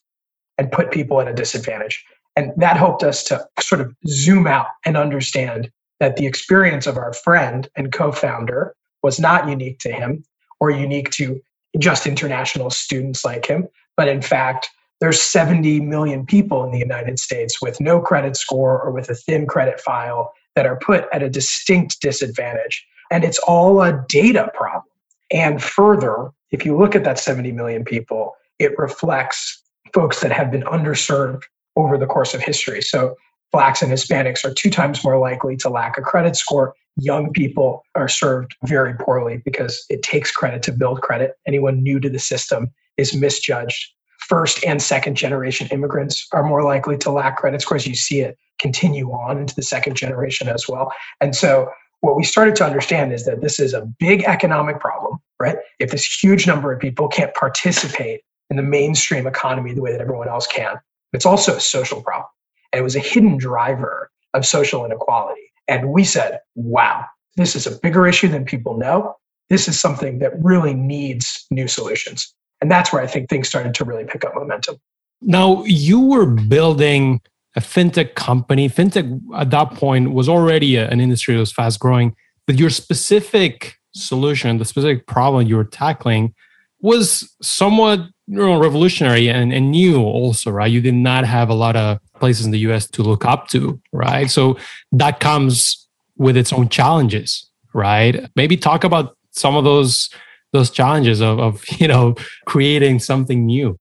and 0.58 0.72
put 0.72 0.92
people 0.92 1.20
at 1.20 1.28
a 1.28 1.34
disadvantage. 1.34 2.04
And 2.36 2.52
that 2.58 2.78
helped 2.78 3.04
us 3.04 3.24
to 3.26 3.46
sort 3.60 3.82
of 3.82 3.94
zoom 4.08 4.48
out 4.48 4.68
and 4.86 4.96
understand 4.96 5.72
that 6.00 6.16
the 6.16 6.26
experience 6.26 6.88
of 6.88 6.98
our 6.98 7.14
friend 7.14 7.70
and 7.76 7.92
co 7.92 8.12
founder 8.12 8.76
was 9.04 9.20
not 9.20 9.48
unique 9.48 9.80
to 9.80 9.92
him 9.92 10.24
or 10.60 10.70
unique 10.70 11.10
to 11.12 11.42
just 11.78 12.08
international 12.08 12.70
students 12.70 13.24
like 13.24 13.46
him, 13.46 13.68
but 13.96 14.08
in 14.08 14.22
fact, 14.22 14.70
there's 15.00 15.22
70 15.22 15.80
million 15.82 16.26
people 16.26 16.64
in 16.64 16.72
the 16.72 16.80
United 16.80 17.20
States 17.20 17.62
with 17.62 17.80
no 17.80 18.02
credit 18.02 18.36
score 18.36 18.82
or 18.82 18.92
with 18.92 19.10
a 19.10 19.16
thin 19.16 19.46
credit 19.46 19.80
file 19.80 20.34
that 20.56 20.66
are 20.66 20.78
put 20.78 21.06
at 21.14 21.24
a 21.24 21.30
distinct 21.30 22.02
disadvantage. 22.02 22.86
And 23.12 23.24
it's 23.24 23.40
all 23.40 23.82
a 23.82 24.04
data 24.10 24.52
problem. 24.54 24.84
And 25.32 25.64
further, 25.64 26.32
if 26.52 26.66
you 26.66 26.78
look 26.78 26.96
at 26.96 27.04
that 27.06 27.20
70 27.20 27.52
million 27.54 27.86
people, 27.86 28.34
it 28.58 28.78
reflects 28.78 29.62
folks 29.94 30.20
that 30.20 30.32
have 30.32 30.52
been 30.52 30.64
underserved 30.64 31.44
over 31.76 31.98
the 31.98 32.06
course 32.06 32.34
of 32.34 32.42
history. 32.42 32.82
So 32.82 33.16
Blacks 33.52 33.82
and 33.82 33.92
Hispanics 33.92 34.46
are 34.46 34.54
two 34.54 34.70
times 34.70 35.04
more 35.04 35.18
likely 35.18 35.58
to 35.58 35.70
lack 35.70 35.98
a 35.98 36.02
credit 36.02 36.36
score. 36.36 36.74
Young 36.98 37.32
people 37.32 37.84
are 37.96 38.08
served 38.08 38.56
very 38.66 38.94
poorly 38.96 39.42
because 39.44 39.84
it 39.90 40.04
takes 40.04 40.32
credit 40.32 40.62
to 40.64 40.72
build 40.72 41.02
credit. 41.02 41.34
Anyone 41.48 41.82
new 41.82 42.00
to 42.00 42.10
the 42.10 42.20
system 42.20 42.70
is 42.98 43.16
misjudged. 43.16 43.94
First 44.20 44.64
and 44.66 44.82
second 44.82 45.16
generation 45.16 45.68
immigrants 45.72 46.28
are 46.34 46.44
more 46.44 46.64
likely 46.64 46.98
to 47.00 47.10
lack 47.10 47.38
credit 47.38 47.62
scores. 47.62 47.88
You 47.88 47.96
see 47.96 48.22
it 48.22 48.38
continue 48.60 49.10
on 49.10 49.38
into 49.38 49.56
the 49.56 49.64
second 49.64 49.96
generation 49.96 50.48
as 50.48 50.68
well. 50.68 50.92
And 51.22 51.36
so 51.36 51.70
what 52.02 52.16
we 52.16 52.24
started 52.24 52.56
to 52.58 52.66
understand 52.66 53.14
is 53.14 53.26
that 53.26 53.42
this 53.42 53.60
is 53.60 53.74
a 53.74 53.88
big 54.00 54.24
economic 54.24 54.80
problem, 54.80 55.18
right? 55.40 55.58
If 55.80 55.92
this 55.92 56.06
huge 56.06 56.46
number 56.46 56.72
of 56.72 56.80
people 56.80 57.08
can't 57.08 57.34
participate 57.34 58.22
in 58.50 58.58
the 58.58 58.64
mainstream 58.64 59.26
economy 59.26 59.74
the 59.74 59.82
way 59.82 59.92
that 59.92 60.02
everyone 60.02 60.28
else 60.28 60.48
can, 60.48 60.76
it's 61.14 61.26
also 61.26 61.56
a 61.56 61.60
social 61.60 62.02
problem. 62.02 62.28
And 62.72 62.80
it 62.80 62.84
was 62.84 62.96
a 62.96 63.00
hidden 63.00 63.38
driver 63.38 64.10
of 64.34 64.46
social 64.46 64.86
inequality. 64.86 65.52
And 65.68 65.92
we 65.92 66.04
said, 66.04 66.40
wow, 66.56 67.06
this 67.36 67.56
is 67.56 67.68
a 67.68 67.78
bigger 67.80 68.08
issue 68.08 68.28
than 68.28 68.46
people 68.46 68.78
know. 68.78 69.16
This 69.50 69.68
is 69.68 69.80
something 69.80 70.20
that 70.20 70.32
really 70.44 70.74
needs 70.74 71.46
new 71.52 71.68
solutions. 71.68 72.34
And 72.62 72.70
that's 72.70 72.92
where 72.92 73.02
I 73.02 73.08
think 73.08 73.30
things 73.30 73.48
started 73.48 73.74
to 73.76 73.86
really 73.86 74.06
pick 74.06 74.26
up 74.26 74.36
momentum. 74.36 74.78
Now, 75.22 75.64
you 75.66 76.00
were 76.00 76.26
building 76.26 77.22
a 77.56 77.62
fintech 77.62 78.16
company. 78.16 78.70
Fintech 78.70 79.20
at 79.36 79.50
that 79.52 79.72
point 79.74 80.12
was 80.12 80.30
already 80.30 80.76
an 80.78 81.02
industry 81.02 81.34
that 81.34 81.40
was 81.40 81.52
fast 81.52 81.80
growing, 81.80 82.16
but 82.46 82.60
your 82.60 82.70
specific 82.70 83.76
solution, 83.94 84.58
the 84.58 84.66
specific 84.66 85.08
problem 85.08 85.48
you 85.48 85.56
were 85.56 85.64
tackling, 85.64 86.34
was 86.82 87.36
somewhat 87.42 88.00
you 88.28 88.38
know, 88.38 88.60
revolutionary 88.60 89.30
and, 89.30 89.52
and 89.52 89.72
new 89.72 90.02
also, 90.02 90.52
right? 90.52 90.72
You 90.72 90.82
did 90.82 90.94
not 90.94 91.26
have 91.26 91.50
a 91.50 91.54
lot 91.54 91.76
of 91.76 92.00
places 92.20 92.46
in 92.46 92.52
the 92.52 92.60
US 92.60 92.88
to 92.92 93.04
look 93.04 93.26
up 93.26 93.48
to, 93.50 93.80
right? 93.92 94.30
So 94.30 94.58
that 94.92 95.20
comes 95.20 95.88
with 96.18 96.38
its 96.38 96.54
own 96.54 96.70
challenges, 96.70 97.50
right? 97.74 98.30
Maybe 98.36 98.58
talk 98.58 98.84
about 98.84 99.16
some 99.32 99.56
of 99.56 99.64
those 99.64 100.10
those 100.52 100.72
challenges 100.72 101.22
of, 101.22 101.40
of 101.40 101.64
you 101.80 101.88
know 101.88 102.16
creating 102.46 103.00
something 103.00 103.46
new. 103.46 103.78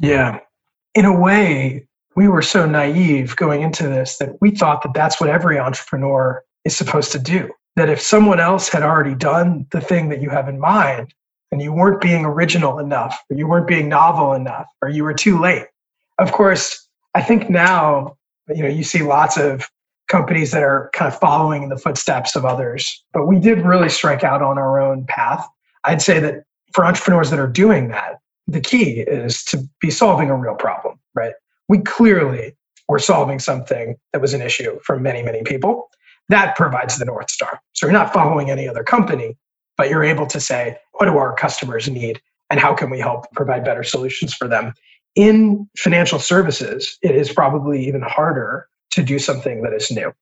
Yeah, 0.00 0.40
in 0.94 1.04
a 1.04 1.18
way, 1.18 1.86
we 2.16 2.28
were 2.28 2.42
so 2.42 2.66
naive 2.66 3.36
going 3.36 3.62
into 3.62 3.84
this 3.84 4.18
that 4.18 4.36
we 4.40 4.50
thought 4.50 4.82
that 4.82 4.94
that's 4.94 5.20
what 5.20 5.30
every 5.30 5.58
entrepreneur 5.58 6.42
is 6.64 6.76
supposed 6.76 7.12
to 7.12 7.18
do. 7.18 7.50
That 7.76 7.88
if 7.88 8.00
someone 8.00 8.40
else 8.40 8.68
had 8.68 8.82
already 8.82 9.14
done 9.14 9.66
the 9.70 9.80
thing 9.80 10.10
that 10.10 10.20
you 10.20 10.28
have 10.28 10.48
in 10.48 10.60
mind, 10.60 11.14
and 11.52 11.60
you 11.60 11.72
weren't 11.72 12.00
being 12.00 12.24
original 12.24 12.78
enough, 12.78 13.22
or 13.30 13.36
you 13.36 13.46
weren't 13.46 13.68
being 13.68 13.88
novel 13.88 14.32
enough, 14.32 14.66
or 14.80 14.88
you 14.88 15.04
were 15.04 15.14
too 15.14 15.38
late. 15.38 15.66
Of 16.18 16.32
course, 16.32 16.88
I 17.14 17.22
think 17.22 17.50
now, 17.50 18.16
you 18.48 18.62
know, 18.62 18.68
you 18.68 18.84
see 18.84 19.02
lots 19.02 19.36
of 19.36 19.68
companies 20.08 20.50
that 20.50 20.62
are 20.62 20.90
kind 20.92 21.12
of 21.12 21.18
following 21.18 21.62
in 21.62 21.68
the 21.68 21.78
footsteps 21.78 22.36
of 22.36 22.44
others, 22.44 23.02
but 23.12 23.26
we 23.26 23.38
did 23.38 23.64
really 23.64 23.88
strike 23.88 24.24
out 24.24 24.42
on 24.42 24.58
our 24.58 24.80
own 24.80 25.06
path. 25.06 25.46
I'd 25.84 26.02
say 26.02 26.20
that 26.20 26.44
for 26.74 26.84
entrepreneurs 26.84 27.30
that 27.30 27.38
are 27.38 27.46
doing 27.46 27.88
that, 27.88 28.18
the 28.46 28.60
key 28.60 29.00
is 29.00 29.44
to 29.44 29.66
be 29.80 29.90
solving 29.90 30.30
a 30.30 30.36
real 30.36 30.54
problem, 30.54 30.98
right? 31.14 31.34
We 31.68 31.78
clearly 31.78 32.56
were 32.88 32.98
solving 32.98 33.38
something 33.38 33.96
that 34.12 34.20
was 34.20 34.34
an 34.34 34.42
issue 34.42 34.78
for 34.84 34.98
many, 34.98 35.22
many 35.22 35.42
people. 35.42 35.88
That 36.28 36.56
provides 36.56 36.98
the 36.98 37.04
North 37.04 37.30
Star. 37.30 37.60
So 37.72 37.86
you're 37.86 37.92
not 37.92 38.12
following 38.12 38.50
any 38.50 38.68
other 38.68 38.82
company, 38.82 39.36
but 39.76 39.88
you're 39.88 40.04
able 40.04 40.26
to 40.26 40.40
say, 40.40 40.76
what 40.92 41.06
do 41.06 41.16
our 41.16 41.34
customers 41.34 41.88
need 41.88 42.20
and 42.50 42.60
how 42.60 42.74
can 42.74 42.90
we 42.90 42.98
help 42.98 43.30
provide 43.32 43.64
better 43.64 43.82
solutions 43.82 44.34
for 44.34 44.46
them? 44.46 44.74
In 45.14 45.68
financial 45.76 46.18
services, 46.18 46.98
it 47.02 47.14
is 47.14 47.32
probably 47.32 47.86
even 47.86 48.02
harder 48.02 48.68
to 48.92 49.02
do 49.02 49.18
something 49.18 49.62
that 49.62 49.72
is 49.72 49.90
new 49.90 50.12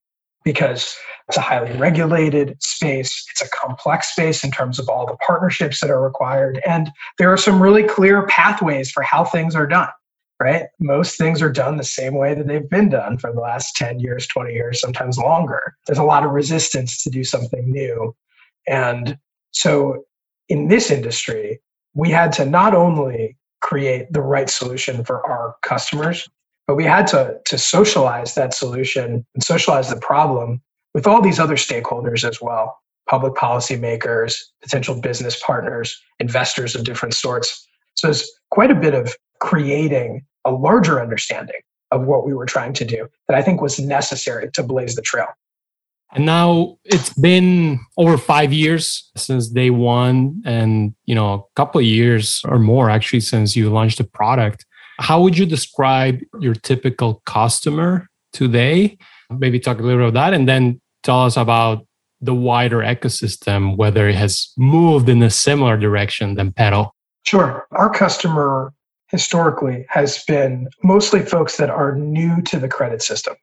because 0.45 0.97
it's 1.29 1.37
a 1.37 1.41
highly 1.41 1.77
regulated 1.77 2.61
space. 2.63 3.25
It's 3.31 3.43
a 3.43 3.49
complex 3.51 4.13
space 4.13 4.43
in 4.43 4.51
terms 4.51 4.79
of 4.79 4.89
all 4.89 5.07
the 5.07 5.17
partnerships 5.25 5.81
that 5.81 5.91
are 5.91 6.03
required. 6.03 6.61
And 6.67 6.91
there 7.19 7.33
are 7.33 7.37
some 7.37 7.63
really 7.63 7.85
clear 7.85 8.27
pathways 8.27 8.91
for 8.91 9.03
how 9.03 9.25
things 9.25 9.55
are 9.55 9.67
done, 9.67 9.91
right? 10.41 10.65
Most 10.81 11.19
things 11.19 11.43
are 11.43 11.53
done 11.53 11.77
the 11.77 11.85
same 11.85 12.15
way 12.15 12.35
that 12.35 12.49
they've 12.49 12.69
been 12.69 12.89
done 12.89 13.19
for 13.19 13.33
the 13.33 13.41
last 13.41 13.77
10 13.77 14.01
years, 14.01 14.27
20 14.27 14.53
years, 14.53 14.81
sometimes 14.81 15.19
longer. 15.19 15.75
There's 15.87 15.99
a 15.99 16.05
lot 16.05 16.25
of 16.25 16.33
resistance 16.33 17.03
to 17.03 17.11
do 17.11 17.23
something 17.23 17.71
new. 17.71 18.15
And 18.67 19.19
so 19.53 20.05
in 20.49 20.69
this 20.69 20.91
industry, 20.91 21.61
we 21.95 22.11
had 22.11 22.33
to 22.35 22.45
not 22.45 22.75
only 22.75 23.37
create 23.61 24.12
the 24.12 24.23
right 24.23 24.50
solution 24.50 25.05
for 25.05 25.25
our 25.26 25.57
customers, 25.62 26.29
but 26.67 26.76
we 26.76 26.85
had 26.85 27.07
to, 27.09 27.38
to 27.47 27.59
socialize 27.59 28.35
that 28.35 28.55
solution 28.55 29.25
and 29.35 29.43
socialize 29.43 29.90
the 29.90 29.97
problem 29.97 30.61
with 30.95 31.07
all 31.07 31.21
these 31.21 31.38
other 31.38 31.57
stakeholders 31.57 32.29
as 32.29 32.40
well 32.40 32.79
public 33.09 33.35
policymakers, 33.35 34.37
potential 34.62 35.00
business 35.00 35.43
partners, 35.43 36.00
investors 36.21 36.76
of 36.76 36.85
different 36.85 37.12
sorts. 37.12 37.67
So 37.95 38.09
it's 38.09 38.31
quite 38.50 38.71
a 38.71 38.75
bit 38.75 38.95
of 38.95 39.17
creating 39.40 40.25
a 40.45 40.52
larger 40.52 41.02
understanding 41.02 41.61
of 41.90 42.02
what 42.02 42.25
we 42.25 42.35
were 42.35 42.47
trying 42.47 42.73
to 42.75 42.85
do 42.85 43.09
that 43.26 43.37
I 43.37 43.43
think 43.43 43.61
was 43.61 43.81
necessary 43.81 44.49
to 44.52 44.62
blaze 44.62 44.95
the 44.95 45.02
trail. 45.02 45.26
And 46.12 46.26
now 46.26 46.76
it's 46.85 47.12
been 47.12 47.79
over 47.97 48.19
five 48.19 48.52
years 48.52 49.11
since 49.17 49.49
day 49.49 49.71
one, 49.71 50.43
and 50.45 50.95
you 51.05 51.14
know, 51.14 51.35
a 51.35 51.43
couple 51.55 51.79
of 51.79 51.85
years 51.85 52.43
or 52.45 52.59
more 52.59 52.90
actually 52.90 53.21
since 53.21 53.55
you 53.55 53.71
launched 53.71 53.99
the 53.99 54.05
product. 54.05 54.67
How 54.99 55.21
would 55.23 55.38
you 55.38 55.47
describe 55.47 56.21
your 56.40 56.55
typical 56.55 57.23
customer 57.26 58.09
today? 58.33 58.99
Maybe 59.31 59.61
talk 59.61 59.79
a 59.79 59.83
little 59.83 59.99
bit 59.99 60.09
about 60.09 60.31
that, 60.31 60.35
and 60.35 60.49
then 60.49 60.81
tell 61.02 61.25
us 61.25 61.37
about 61.37 61.87
the 62.21 62.35
wider 62.35 62.79
ecosystem, 62.79 63.76
whether 63.76 64.09
it 64.09 64.17
has 64.17 64.52
moved 64.59 65.09
in 65.09 65.23
a 65.23 65.31
similar 65.31 65.76
direction 65.76 66.35
than 66.35 66.52
Petal. 66.52 66.95
Sure. 67.25 67.67
Our 67.71 67.88
customer 67.88 68.73
historically 69.09 69.87
has 69.88 70.23
been 70.25 70.69
mostly 70.83 71.21
folks 71.21 71.57
that 71.57 71.71
are 71.71 71.95
new 71.95 72.43
to 72.43 72.59
the 72.59 72.69
credit 72.69 73.02
system. 73.02 73.37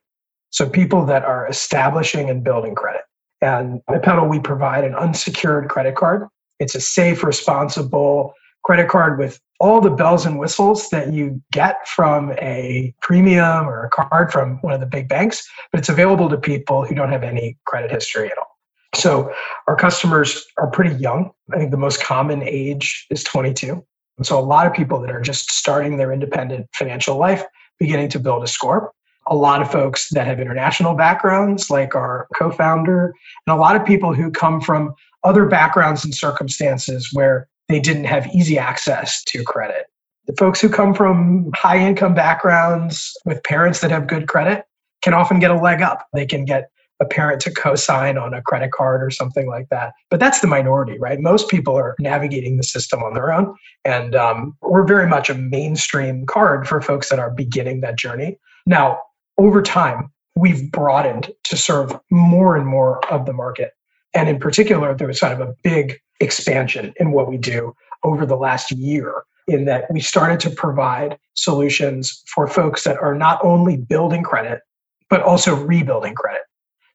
So 0.50 0.70
people 0.70 1.06
that 1.06 1.24
are 1.24 1.48
establishing 1.48 2.30
and 2.30 2.44
building 2.44 2.76
credit. 2.76 3.02
And 3.42 3.82
at 3.90 4.04
Petal, 4.04 4.28
we 4.28 4.40
provide 4.40 4.84
an 4.84 4.96
unsecured 4.96 5.70
credit 5.70 5.96
card. 5.96 6.28
It's 6.60 6.76
a 6.76 6.82
safe, 6.82 7.24
responsible 7.24 8.34
credit 8.64 8.90
card 8.90 9.20
with 9.20 9.40
all 9.60 9.82
the 9.82 9.90
bells 9.90 10.26
and 10.26 10.40
whistles 10.40 10.90
that 10.90 11.14
you 11.14 11.42
get 11.52 11.88
from 11.88 12.32
a 12.34 12.94
premium 13.02 13.68
or 13.68 13.86
a 13.86 13.90
card 13.90 14.32
from 14.32 14.58
one 14.62 14.74
of 14.74 14.80
the 14.80 14.86
big 14.86 15.08
banks, 15.08 15.48
but 15.72 15.80
it's 15.80 15.90
available 15.90 16.30
to 16.30 16.38
people 16.38 16.86
who 16.86 16.94
don't 16.94 17.12
have 17.12 17.24
any 17.24 17.58
credit 17.66 17.92
history 17.92 18.30
at 18.30 18.38
all. 18.38 18.58
So 18.96 19.32
our 19.68 19.76
customers 19.76 20.46
are 20.58 20.68
pretty 20.68 20.96
young. 20.96 21.32
I 21.54 21.58
think 21.58 21.72
the 21.72 21.78
most 21.78 22.04
common 22.04 22.42
age 22.44 23.06
is 23.10 23.24
22. 23.24 23.84
So 24.24 24.40
a 24.40 24.42
lot 24.42 24.66
of 24.66 24.74
people 24.74 25.00
that 25.02 25.12
are 25.12 25.22
just 25.22 25.52
starting 25.52 25.98
their 25.98 26.12
independent 26.12 26.68
financial 26.74 27.18
life, 27.18 27.44
beginning 27.80 28.10
to 28.10 28.20
build 28.20 28.44
a 28.44 28.48
score 28.48 28.92
a 29.30 29.36
lot 29.36 29.62
of 29.62 29.72
folks 29.72 30.10
that 30.12 30.26
have 30.26 30.40
international 30.40 30.94
backgrounds, 30.94 31.70
like 31.70 31.96
our 31.96 32.28
co 32.36 32.50
founder, 32.52 33.14
and 33.46 33.56
a 33.56 33.60
lot 33.60 33.76
of 33.76 33.86
people 33.86 34.14
who 34.14 34.32
come 34.32 34.62
from 34.62 34.94
other 35.24 35.46
backgrounds 35.46 36.06
and 36.06 36.16
circumstances 36.16 37.10
where 37.14 37.48
they 37.70 37.80
didn't 37.80 38.06
have 38.06 38.28
easy 38.34 38.58
access 38.58 39.24
to 39.26 39.44
credit. 39.44 39.88
The 40.26 40.34
folks 40.38 40.60
who 40.60 40.70
come 40.70 40.94
from 40.94 41.52
high 41.56 41.80
income 41.80 42.14
backgrounds 42.14 43.14
with 43.26 43.44
parents 43.44 43.82
that 43.82 43.92
have 43.92 44.08
good 44.08 44.28
credit 44.28 44.66
can 45.02 45.14
often 45.14 45.40
get 45.40 45.52
a 45.52 45.56
leg 45.56 45.82
up. 45.82 46.08
They 46.14 46.26
can 46.26 46.46
get 46.46 46.70
a 47.00 47.06
parent 47.06 47.42
to 47.42 47.52
co 47.52 47.76
sign 47.76 48.18
on 48.18 48.34
a 48.34 48.42
credit 48.42 48.72
card 48.72 49.04
or 49.04 49.12
something 49.12 49.48
like 49.48 49.70
that. 49.70 49.94
But 50.10 50.20
that's 50.20 50.40
the 50.40 50.48
minority, 50.48 50.98
right? 50.98 51.20
Most 51.20 51.50
people 51.50 51.76
are 51.76 51.96
navigating 52.00 52.58
the 52.58 52.64
system 52.64 53.04
on 53.04 53.14
their 53.14 53.32
own. 53.32 53.56
And 53.86 54.16
um, 54.16 54.58
we're 54.62 54.86
very 54.86 55.08
much 55.08 55.30
a 55.30 55.36
mainstream 55.36 56.26
card 56.26 56.68
for 56.68 56.82
folks 56.82 57.10
that 57.10 57.20
are 57.20 57.30
beginning 57.30 57.82
that 57.82 57.98
journey. 57.98 58.38
Now, 58.66 59.00
over 59.38 59.62
time, 59.62 60.12
we've 60.36 60.72
broadened 60.72 61.32
to 61.46 61.58
serve 61.58 61.98
more 62.12 62.56
and 62.56 62.68
more 62.68 63.04
of 63.12 63.26
the 63.26 63.34
market. 63.34 63.72
And 64.14 64.30
in 64.30 64.40
particular, 64.40 64.96
there 64.96 65.08
was 65.08 65.20
kind 65.20 65.40
of 65.40 65.48
a 65.48 65.54
big 65.64 66.00
expansion 66.20 66.94
in 66.98 67.12
what 67.12 67.30
we 67.30 67.38
do 67.38 67.74
over 68.04 68.26
the 68.26 68.36
last 68.36 68.72
year, 68.72 69.24
in 69.48 69.66
that 69.66 69.86
we 69.92 70.00
started 70.00 70.40
to 70.42 70.50
provide 70.50 71.18
solutions 71.36 72.24
for 72.34 72.48
folks 72.48 72.84
that 72.84 72.98
are 72.98 73.16
not 73.16 73.44
only 73.44 73.78
building 73.78 74.24
credit, 74.24 74.62
but 75.10 75.22
also 75.22 75.56
rebuilding 75.56 76.16
credit. 76.16 76.42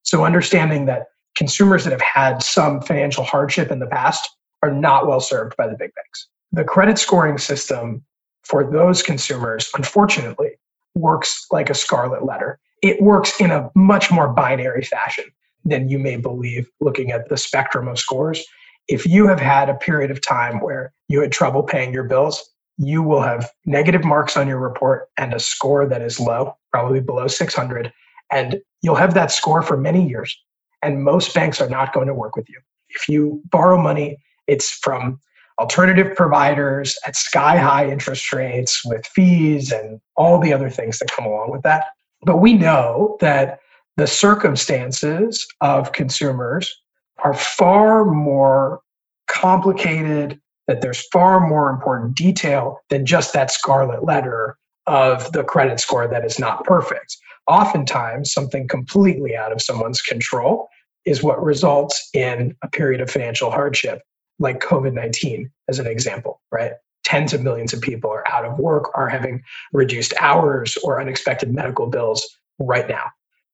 So, 0.02 0.24
understanding 0.24 0.86
that 0.86 1.06
consumers 1.36 1.84
that 1.84 1.90
have 1.90 2.00
had 2.00 2.42
some 2.42 2.80
financial 2.80 3.24
hardship 3.24 3.70
in 3.70 3.78
the 3.78 3.86
past 3.86 4.28
are 4.62 4.72
not 4.72 5.06
well 5.06 5.20
served 5.20 5.56
by 5.56 5.66
the 5.66 5.76
big 5.76 5.94
banks. 5.94 6.28
The 6.52 6.64
credit 6.64 6.98
scoring 6.98 7.38
system 7.38 8.04
for 8.44 8.68
those 8.70 9.02
consumers, 9.02 9.70
unfortunately, 9.76 10.50
works 10.94 11.46
like 11.50 11.70
a 11.70 11.74
scarlet 11.74 12.24
letter. 12.24 12.58
It 12.82 13.00
works 13.00 13.40
in 13.40 13.50
a 13.50 13.70
much 13.74 14.10
more 14.10 14.28
binary 14.28 14.82
fashion 14.82 15.24
than 15.64 15.88
you 15.88 15.98
may 15.98 16.16
believe 16.16 16.68
looking 16.80 17.12
at 17.12 17.28
the 17.28 17.36
spectrum 17.36 17.88
of 17.88 17.98
scores. 17.98 18.44
If 18.88 19.06
you 19.06 19.28
have 19.28 19.40
had 19.40 19.68
a 19.68 19.74
period 19.74 20.10
of 20.10 20.20
time 20.20 20.60
where 20.60 20.92
you 21.08 21.20
had 21.20 21.30
trouble 21.30 21.62
paying 21.62 21.92
your 21.92 22.04
bills, 22.04 22.50
you 22.78 23.02
will 23.02 23.22
have 23.22 23.50
negative 23.64 24.04
marks 24.04 24.36
on 24.36 24.48
your 24.48 24.58
report 24.58 25.08
and 25.16 25.32
a 25.32 25.38
score 25.38 25.86
that 25.86 26.02
is 26.02 26.18
low, 26.18 26.56
probably 26.72 27.00
below 27.00 27.28
600. 27.28 27.92
And 28.30 28.60
you'll 28.82 28.96
have 28.96 29.14
that 29.14 29.30
score 29.30 29.62
for 29.62 29.76
many 29.76 30.08
years. 30.08 30.36
And 30.82 31.04
most 31.04 31.32
banks 31.32 31.60
are 31.60 31.68
not 31.68 31.92
going 31.92 32.08
to 32.08 32.14
work 32.14 32.34
with 32.34 32.48
you. 32.48 32.58
If 32.88 33.08
you 33.08 33.40
borrow 33.50 33.80
money, 33.80 34.18
it's 34.48 34.70
from 34.70 35.20
alternative 35.58 36.16
providers 36.16 36.96
at 37.06 37.16
sky 37.16 37.56
high 37.56 37.88
interest 37.88 38.32
rates 38.32 38.82
with 38.84 39.06
fees 39.06 39.72
and 39.72 40.00
all 40.16 40.38
the 40.38 40.52
other 40.52 40.70
things 40.70 40.98
that 40.98 41.10
come 41.10 41.26
along 41.26 41.50
with 41.50 41.62
that. 41.62 41.86
But 42.22 42.38
we 42.38 42.54
know 42.54 43.16
that 43.20 43.60
the 43.96 44.06
circumstances 44.06 45.46
of 45.60 45.92
consumers 45.92 46.74
are 47.18 47.34
far 47.34 48.04
more 48.04 48.80
complicated, 49.28 50.40
that 50.66 50.80
there's 50.80 51.06
far 51.08 51.40
more 51.40 51.68
important 51.70 52.16
detail 52.16 52.78
than 52.88 53.04
just 53.04 53.32
that 53.32 53.50
scarlet 53.50 54.04
letter 54.04 54.56
of 54.86 55.30
the 55.32 55.44
credit 55.44 55.80
score 55.80 56.08
that 56.08 56.24
is 56.24 56.38
not 56.38 56.64
perfect. 56.64 57.16
Oftentimes, 57.46 58.32
something 58.32 58.68
completely 58.68 59.36
out 59.36 59.52
of 59.52 59.60
someone's 59.60 60.00
control 60.00 60.68
is 61.04 61.22
what 61.22 61.42
results 61.42 62.08
in 62.14 62.56
a 62.62 62.68
period 62.68 63.00
of 63.00 63.10
financial 63.10 63.50
hardship, 63.50 64.02
like 64.42 64.60
COVID 64.60 64.92
19, 64.92 65.50
as 65.68 65.78
an 65.78 65.86
example, 65.86 66.40
right? 66.50 66.72
Tens 67.04 67.32
of 67.32 67.42
millions 67.42 67.72
of 67.72 67.80
people 67.80 68.10
are 68.10 68.28
out 68.30 68.44
of 68.44 68.58
work, 68.58 68.90
are 68.94 69.08
having 69.08 69.42
reduced 69.72 70.14
hours 70.20 70.76
or 70.84 71.00
unexpected 71.00 71.52
medical 71.52 71.86
bills 71.86 72.26
right 72.58 72.88
now. 72.88 73.04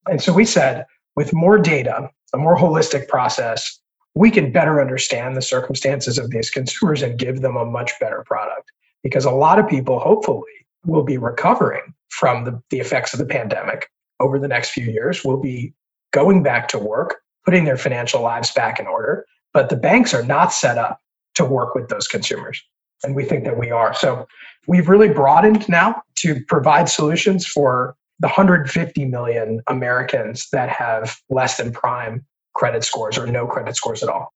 And 0.08 0.22
so 0.22 0.32
we 0.32 0.44
said, 0.44 0.84
with 1.16 1.32
more 1.32 1.58
data, 1.58 2.10
a 2.32 2.38
more 2.38 2.56
holistic 2.56 3.08
process, 3.08 3.80
we 4.14 4.30
can 4.30 4.52
better 4.52 4.80
understand 4.80 5.36
the 5.36 5.42
circumstances 5.42 6.18
of 6.18 6.30
these 6.30 6.50
consumers 6.50 7.02
and 7.02 7.18
give 7.18 7.40
them 7.40 7.56
a 7.56 7.64
much 7.64 7.92
better 8.00 8.22
product. 8.26 8.70
Because 9.02 9.24
a 9.24 9.30
lot 9.30 9.58
of 9.58 9.68
people, 9.68 10.00
hopefully, 10.00 10.42
will 10.84 11.04
be 11.04 11.18
recovering 11.18 11.94
from 12.10 12.44
the, 12.44 12.60
the 12.70 12.80
effects 12.80 13.12
of 13.12 13.18
the 13.18 13.26
pandemic 13.26 13.88
over 14.20 14.38
the 14.38 14.48
next 14.48 14.70
few 14.70 14.84
years, 14.84 15.24
will 15.24 15.40
be 15.40 15.72
going 16.12 16.42
back 16.42 16.68
to 16.68 16.78
work, 16.78 17.16
putting 17.44 17.64
their 17.64 17.76
financial 17.76 18.22
lives 18.22 18.50
back 18.52 18.80
in 18.80 18.86
order. 18.86 19.24
But 19.52 19.68
the 19.68 19.76
banks 19.76 20.14
are 20.14 20.22
not 20.22 20.52
set 20.52 20.78
up 20.78 21.00
to 21.34 21.44
work 21.44 21.74
with 21.74 21.88
those 21.88 22.06
consumers. 22.06 22.62
And 23.04 23.14
we 23.14 23.24
think 23.24 23.44
that 23.44 23.58
we 23.58 23.70
are. 23.70 23.94
So 23.94 24.26
we've 24.66 24.88
really 24.88 25.08
broadened 25.08 25.68
now 25.68 26.02
to 26.16 26.44
provide 26.46 26.88
solutions 26.88 27.46
for 27.46 27.96
the 28.20 28.26
150 28.26 29.04
million 29.04 29.62
Americans 29.68 30.48
that 30.52 30.68
have 30.68 31.16
less 31.30 31.56
than 31.56 31.72
prime 31.72 32.26
credit 32.54 32.82
scores 32.82 33.16
or 33.16 33.26
no 33.26 33.46
credit 33.46 33.76
scores 33.76 34.02
at 34.02 34.08
all. 34.08 34.32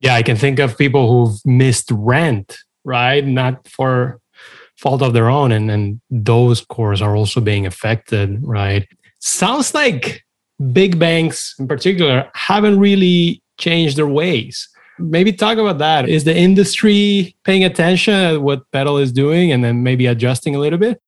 Yeah, 0.00 0.14
I 0.14 0.22
can 0.22 0.36
think 0.36 0.58
of 0.58 0.76
people 0.78 1.26
who've 1.26 1.38
missed 1.44 1.90
rent, 1.92 2.56
right? 2.84 3.24
Not 3.24 3.68
for 3.68 4.18
fault 4.76 5.02
of 5.02 5.12
their 5.12 5.28
own. 5.28 5.52
And, 5.52 5.70
and 5.70 6.00
those 6.10 6.60
scores 6.60 7.02
are 7.02 7.14
also 7.14 7.40
being 7.40 7.66
affected, 7.66 8.38
right? 8.42 8.88
Sounds 9.20 9.74
like 9.74 10.24
big 10.72 10.98
banks 10.98 11.54
in 11.58 11.68
particular 11.68 12.28
haven't 12.34 12.78
really 12.78 13.42
changed 13.62 13.96
their 13.96 14.08
ways. 14.08 14.68
Maybe 14.98 15.32
talk 15.32 15.56
about 15.56 15.78
that. 15.78 16.08
Is 16.08 16.24
the 16.24 16.36
industry 16.36 17.34
paying 17.44 17.64
attention 17.64 18.14
at 18.14 18.42
what 18.42 18.70
Petal 18.72 18.98
is 18.98 19.12
doing 19.12 19.50
and 19.52 19.64
then 19.64 19.82
maybe 19.82 20.06
adjusting 20.06 20.54
a 20.54 20.58
little 20.58 20.78
bit? 20.78 21.00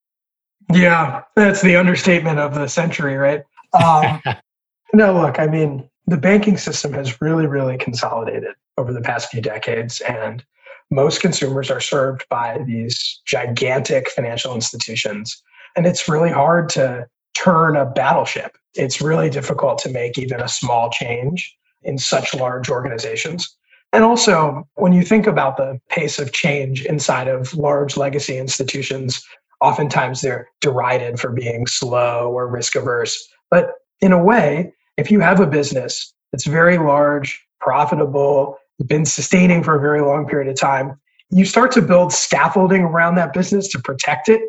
Yeah, 0.72 1.22
that's 1.36 1.60
the 1.60 1.76
understatement 1.76 2.38
of 2.38 2.54
the 2.54 2.68
century, 2.68 3.16
right? 3.16 3.42
Um, 3.82 4.22
no, 4.94 5.12
look, 5.12 5.38
I 5.38 5.46
mean, 5.46 5.88
the 6.06 6.16
banking 6.16 6.56
system 6.56 6.92
has 6.94 7.20
really, 7.20 7.46
really 7.46 7.76
consolidated 7.76 8.54
over 8.78 8.92
the 8.92 9.02
past 9.02 9.30
few 9.30 9.42
decades, 9.42 10.00
and 10.00 10.44
most 10.90 11.20
consumers 11.20 11.70
are 11.70 11.80
served 11.80 12.24
by 12.30 12.62
these 12.66 13.20
gigantic 13.26 14.08
financial 14.10 14.54
institutions. 14.54 15.42
And 15.76 15.86
it's 15.86 16.08
really 16.08 16.30
hard 16.30 16.68
to 16.70 17.06
turn 17.36 17.76
a 17.76 17.84
battleship. 17.84 18.56
It's 18.74 19.00
really 19.00 19.28
difficult 19.28 19.78
to 19.78 19.90
make 19.90 20.18
even 20.18 20.40
a 20.40 20.48
small 20.48 20.90
change 20.90 21.54
in 21.84 21.98
such 21.98 22.34
large 22.34 22.68
organizations. 22.68 23.54
And 23.92 24.02
also, 24.02 24.66
when 24.74 24.92
you 24.92 25.02
think 25.02 25.26
about 25.26 25.56
the 25.56 25.78
pace 25.88 26.18
of 26.18 26.32
change 26.32 26.84
inside 26.84 27.28
of 27.28 27.54
large 27.54 27.96
legacy 27.96 28.36
institutions, 28.36 29.24
oftentimes 29.60 30.20
they're 30.20 30.48
derided 30.60 31.20
for 31.20 31.30
being 31.30 31.66
slow 31.66 32.30
or 32.32 32.48
risk 32.48 32.74
averse. 32.74 33.16
But 33.50 33.70
in 34.00 34.12
a 34.12 34.22
way, 34.22 34.72
if 34.96 35.10
you 35.10 35.20
have 35.20 35.38
a 35.38 35.46
business 35.46 36.12
that's 36.32 36.46
very 36.46 36.76
large, 36.76 37.40
profitable, 37.60 38.58
been 38.86 39.04
sustaining 39.04 39.62
for 39.62 39.76
a 39.76 39.80
very 39.80 40.00
long 40.00 40.26
period 40.26 40.50
of 40.50 40.58
time, 40.58 41.00
you 41.30 41.44
start 41.44 41.70
to 41.72 41.82
build 41.82 42.12
scaffolding 42.12 42.82
around 42.82 43.14
that 43.14 43.32
business 43.32 43.68
to 43.68 43.78
protect 43.78 44.28
it. 44.28 44.42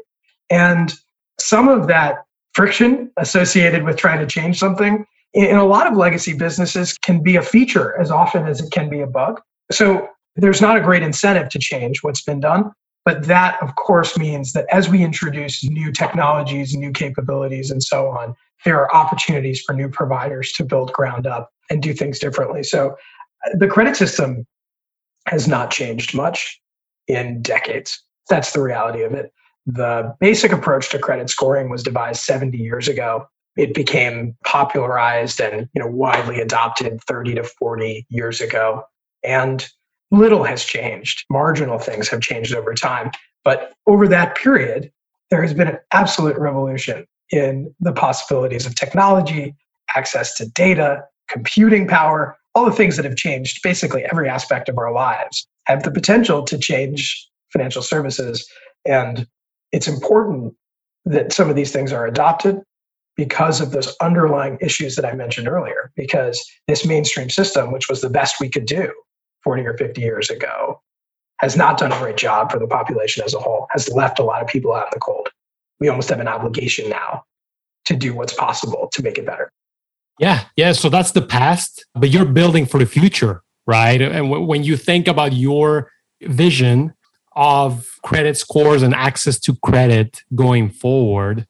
And 0.49 0.93
some 1.39 1.67
of 1.67 1.87
that 1.87 2.25
friction 2.53 3.11
associated 3.17 3.83
with 3.83 3.97
trying 3.97 4.19
to 4.19 4.25
change 4.25 4.57
something 4.57 5.05
in 5.35 5.57
a 5.57 5.65
lot 5.65 5.85
of 5.85 5.97
legacy 5.97 6.33
businesses 6.33 6.97
can 6.97 7.21
be 7.21 7.35
a 7.35 7.41
feature 7.41 7.99
as 7.99 8.09
often 8.09 8.47
as 8.47 8.61
it 8.61 8.71
can 8.71 8.89
be 8.89 9.01
a 9.01 9.07
bug. 9.07 9.41
So 9.69 10.07
there's 10.37 10.61
not 10.61 10.77
a 10.77 10.81
great 10.81 11.03
incentive 11.03 11.49
to 11.49 11.59
change 11.59 12.03
what's 12.03 12.23
been 12.23 12.39
done. 12.39 12.71
But 13.03 13.25
that, 13.25 13.61
of 13.61 13.75
course, 13.75 14.17
means 14.17 14.53
that 14.53 14.65
as 14.71 14.89
we 14.89 15.03
introduce 15.03 15.63
new 15.63 15.91
technologies, 15.91 16.73
new 16.73 16.91
capabilities, 16.91 17.69
and 17.69 17.83
so 17.83 18.07
on, 18.07 18.33
there 18.63 18.79
are 18.79 18.93
opportunities 18.95 19.61
for 19.61 19.73
new 19.73 19.89
providers 19.89 20.51
to 20.53 20.63
build 20.63 20.91
ground 20.93 21.27
up 21.27 21.51
and 21.69 21.83
do 21.83 21.93
things 21.93 22.17
differently. 22.17 22.63
So 22.63 22.95
uh, 23.45 23.57
the 23.57 23.67
credit 23.67 23.95
system 23.95 24.47
has 25.27 25.47
not 25.47 25.69
changed 25.69 26.15
much 26.15 26.59
in 27.07 27.41
decades. 27.43 28.01
That's 28.29 28.53
the 28.53 28.61
reality 28.61 29.03
of 29.03 29.13
it. 29.13 29.31
The 29.67 30.15
basic 30.19 30.51
approach 30.51 30.89
to 30.89 30.99
credit 30.99 31.29
scoring 31.29 31.69
was 31.69 31.83
devised 31.83 32.21
70 32.23 32.57
years 32.57 32.87
ago. 32.87 33.27
It 33.55 33.73
became 33.73 34.35
popularized 34.45 35.39
and 35.39 35.69
you 35.73 35.81
know 35.81 35.87
widely 35.87 36.41
adopted 36.41 37.01
30 37.03 37.35
to 37.35 37.43
40 37.43 38.05
years 38.09 38.41
ago. 38.41 38.83
And 39.23 39.67
little 40.11 40.43
has 40.43 40.63
changed. 40.63 41.25
Marginal 41.29 41.79
things 41.79 42.07
have 42.09 42.21
changed 42.21 42.53
over 42.53 42.73
time. 42.73 43.11
But 43.43 43.73
over 43.87 44.07
that 44.07 44.35
period, 44.35 44.91
there 45.29 45.41
has 45.41 45.53
been 45.53 45.67
an 45.67 45.79
absolute 45.91 46.37
revolution 46.37 47.05
in 47.31 47.73
the 47.79 47.91
possibilities 47.91 48.65
of 48.65 48.75
technology, 48.75 49.55
access 49.95 50.35
to 50.35 50.49
data, 50.49 51.03
computing 51.27 51.87
power, 51.87 52.37
all 52.53 52.65
the 52.65 52.71
things 52.71 52.95
that 52.95 53.05
have 53.05 53.15
changed 53.15 53.61
basically 53.63 54.03
every 54.05 54.29
aspect 54.29 54.69
of 54.69 54.77
our 54.77 54.91
lives 54.91 55.47
have 55.65 55.83
the 55.83 55.91
potential 55.91 56.43
to 56.43 56.57
change 56.57 57.27
financial 57.51 57.81
services. 57.81 58.47
And 58.85 59.27
it's 59.71 59.87
important 59.87 60.53
that 61.05 61.33
some 61.33 61.49
of 61.49 61.55
these 61.55 61.71
things 61.71 61.91
are 61.91 62.05
adopted 62.05 62.61
because 63.15 63.61
of 63.61 63.71
those 63.71 63.95
underlying 64.01 64.57
issues 64.61 64.95
that 64.95 65.05
I 65.05 65.13
mentioned 65.13 65.47
earlier. 65.47 65.91
Because 65.95 66.43
this 66.67 66.85
mainstream 66.85 67.29
system, 67.29 67.71
which 67.71 67.89
was 67.89 68.01
the 68.01 68.09
best 68.09 68.39
we 68.39 68.49
could 68.49 68.65
do 68.65 68.91
40 69.43 69.65
or 69.65 69.77
50 69.77 70.01
years 70.01 70.29
ago, 70.29 70.81
has 71.39 71.57
not 71.57 71.77
done 71.77 71.91
a 71.91 71.99
great 71.99 72.17
job 72.17 72.51
for 72.51 72.59
the 72.59 72.67
population 72.67 73.23
as 73.25 73.33
a 73.33 73.39
whole, 73.39 73.67
has 73.71 73.89
left 73.89 74.19
a 74.19 74.23
lot 74.23 74.41
of 74.41 74.47
people 74.47 74.73
out 74.73 74.85
in 74.85 74.89
the 74.93 74.99
cold. 74.99 75.29
We 75.79 75.89
almost 75.89 76.09
have 76.09 76.19
an 76.19 76.27
obligation 76.27 76.89
now 76.89 77.23
to 77.85 77.95
do 77.95 78.13
what's 78.13 78.33
possible 78.33 78.89
to 78.93 79.03
make 79.03 79.17
it 79.17 79.25
better. 79.25 79.51
Yeah, 80.19 80.45
yeah. 80.55 80.71
So 80.71 80.89
that's 80.89 81.11
the 81.11 81.21
past, 81.21 81.85
but 81.93 82.09
you're 82.09 82.25
building 82.25 82.65
for 82.65 82.79
the 82.79 82.85
future, 82.85 83.43
right? 83.67 84.01
And 84.01 84.29
w- 84.29 84.45
when 84.45 84.63
you 84.63 84.77
think 84.77 85.07
about 85.07 85.33
your 85.33 85.91
vision 86.21 86.93
of 87.35 87.85
credit 88.01 88.37
scores 88.37 88.81
and 88.81 88.93
access 88.93 89.37
to 89.41 89.55
credit 89.57 90.23
going 90.33 90.69
forward, 90.69 91.45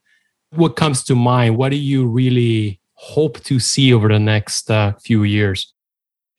what 0.55 0.75
comes 0.75 1.03
to 1.05 1.15
mind? 1.15 1.57
What 1.57 1.69
do 1.69 1.77
you 1.77 2.05
really 2.05 2.79
hope 2.93 3.39
to 3.41 3.59
see 3.59 3.93
over 3.93 4.07
the 4.07 4.19
next 4.19 4.71
uh, 4.71 4.93
few 4.93 5.23
years? 5.23 5.73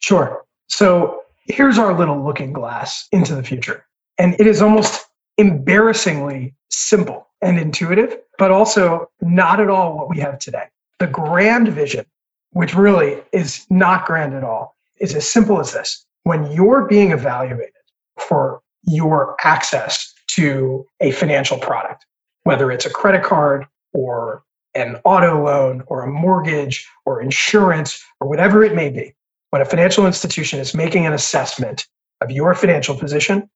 Sure. 0.01 0.45
So 0.69 1.23
here's 1.47 1.79
our 1.79 1.97
little 1.97 2.25
looking 2.25 2.53
glass 2.53 3.07
into 3.13 3.35
the 3.35 3.43
future. 3.43 3.87
And 4.19 4.35
it 4.39 4.47
is 4.47 4.63
almost 4.63 5.07
embarrassingly 5.39 6.55
simple 6.71 7.29
and 7.43 7.59
intuitive, 7.59 8.17
but 8.39 8.51
also 8.51 9.11
not 9.21 9.61
at 9.61 9.69
all 9.69 9.97
what 9.97 10.09
we 10.09 10.19
have 10.21 10.39
today. 10.39 10.65
The 10.99 11.07
grand 11.07 11.69
vision, 11.69 12.07
which 12.53 12.75
really 12.75 13.23
is 13.33 13.67
not 13.69 14.07
grand 14.07 14.35
at 14.35 14.43
all, 14.43 14.75
is 14.99 15.15
as 15.15 15.29
simple 15.29 15.61
as 15.61 15.73
this. 15.73 16.05
When 16.23 16.51
you're 16.51 16.87
being 16.87 17.13
evaluated 17.13 17.73
for 18.19 18.61
your 18.83 19.37
access 19.45 20.13
to 20.29 20.87
a 21.01 21.11
financial 21.11 21.59
product, 21.59 22.07
whether 22.45 22.71
it's 22.71 22.87
a 22.87 22.91
credit 22.91 23.23
card 23.23 23.67
or 23.93 24.43
an 24.75 25.01
auto 25.05 25.43
loan 25.45 25.83
or 25.87 26.03
a 26.03 26.11
mortgage 26.11 26.87
or 27.05 27.21
insurance 27.21 28.03
or 28.21 28.29
whatever 28.29 28.63
it 28.63 28.75
may 28.75 28.91
be, 28.91 29.15
when 29.51 29.63
a 29.63 29.65
financial 29.65 30.07
institution 30.07 30.61
is 30.61 30.75
making 30.75 31.07
an 31.07 31.13
assessment 31.13 31.87
of 32.21 32.31
your 32.31 32.55
financial 32.55 32.95
position 32.95 33.49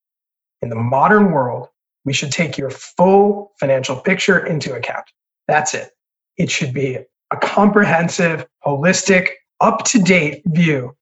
in 0.61 0.69
the 0.69 0.75
modern 0.75 1.31
world, 1.31 1.67
we 2.05 2.13
should 2.13 2.31
take 2.31 2.57
your 2.57 2.69
full 2.69 3.51
financial 3.59 3.95
picture 3.95 4.45
into 4.45 4.73
account. 4.73 5.05
That's 5.47 5.73
it. 5.73 5.91
It 6.37 6.49
should 6.49 6.73
be 6.73 6.97
a 7.31 7.37
comprehensive, 7.37 8.47
holistic, 8.65 9.29
up 9.59 9.83
to 9.85 9.99
date 9.99 10.41
view 10.47 10.95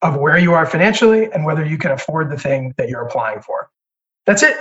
of 0.00 0.16
where 0.16 0.38
you 0.38 0.54
are 0.54 0.64
financially 0.64 1.30
and 1.30 1.44
whether 1.44 1.64
you 1.64 1.76
can 1.76 1.90
afford 1.90 2.30
the 2.30 2.38
thing 2.38 2.72
that 2.78 2.88
you're 2.88 3.02
applying 3.02 3.42
for. 3.42 3.68
That's 4.24 4.42
it. 4.42 4.56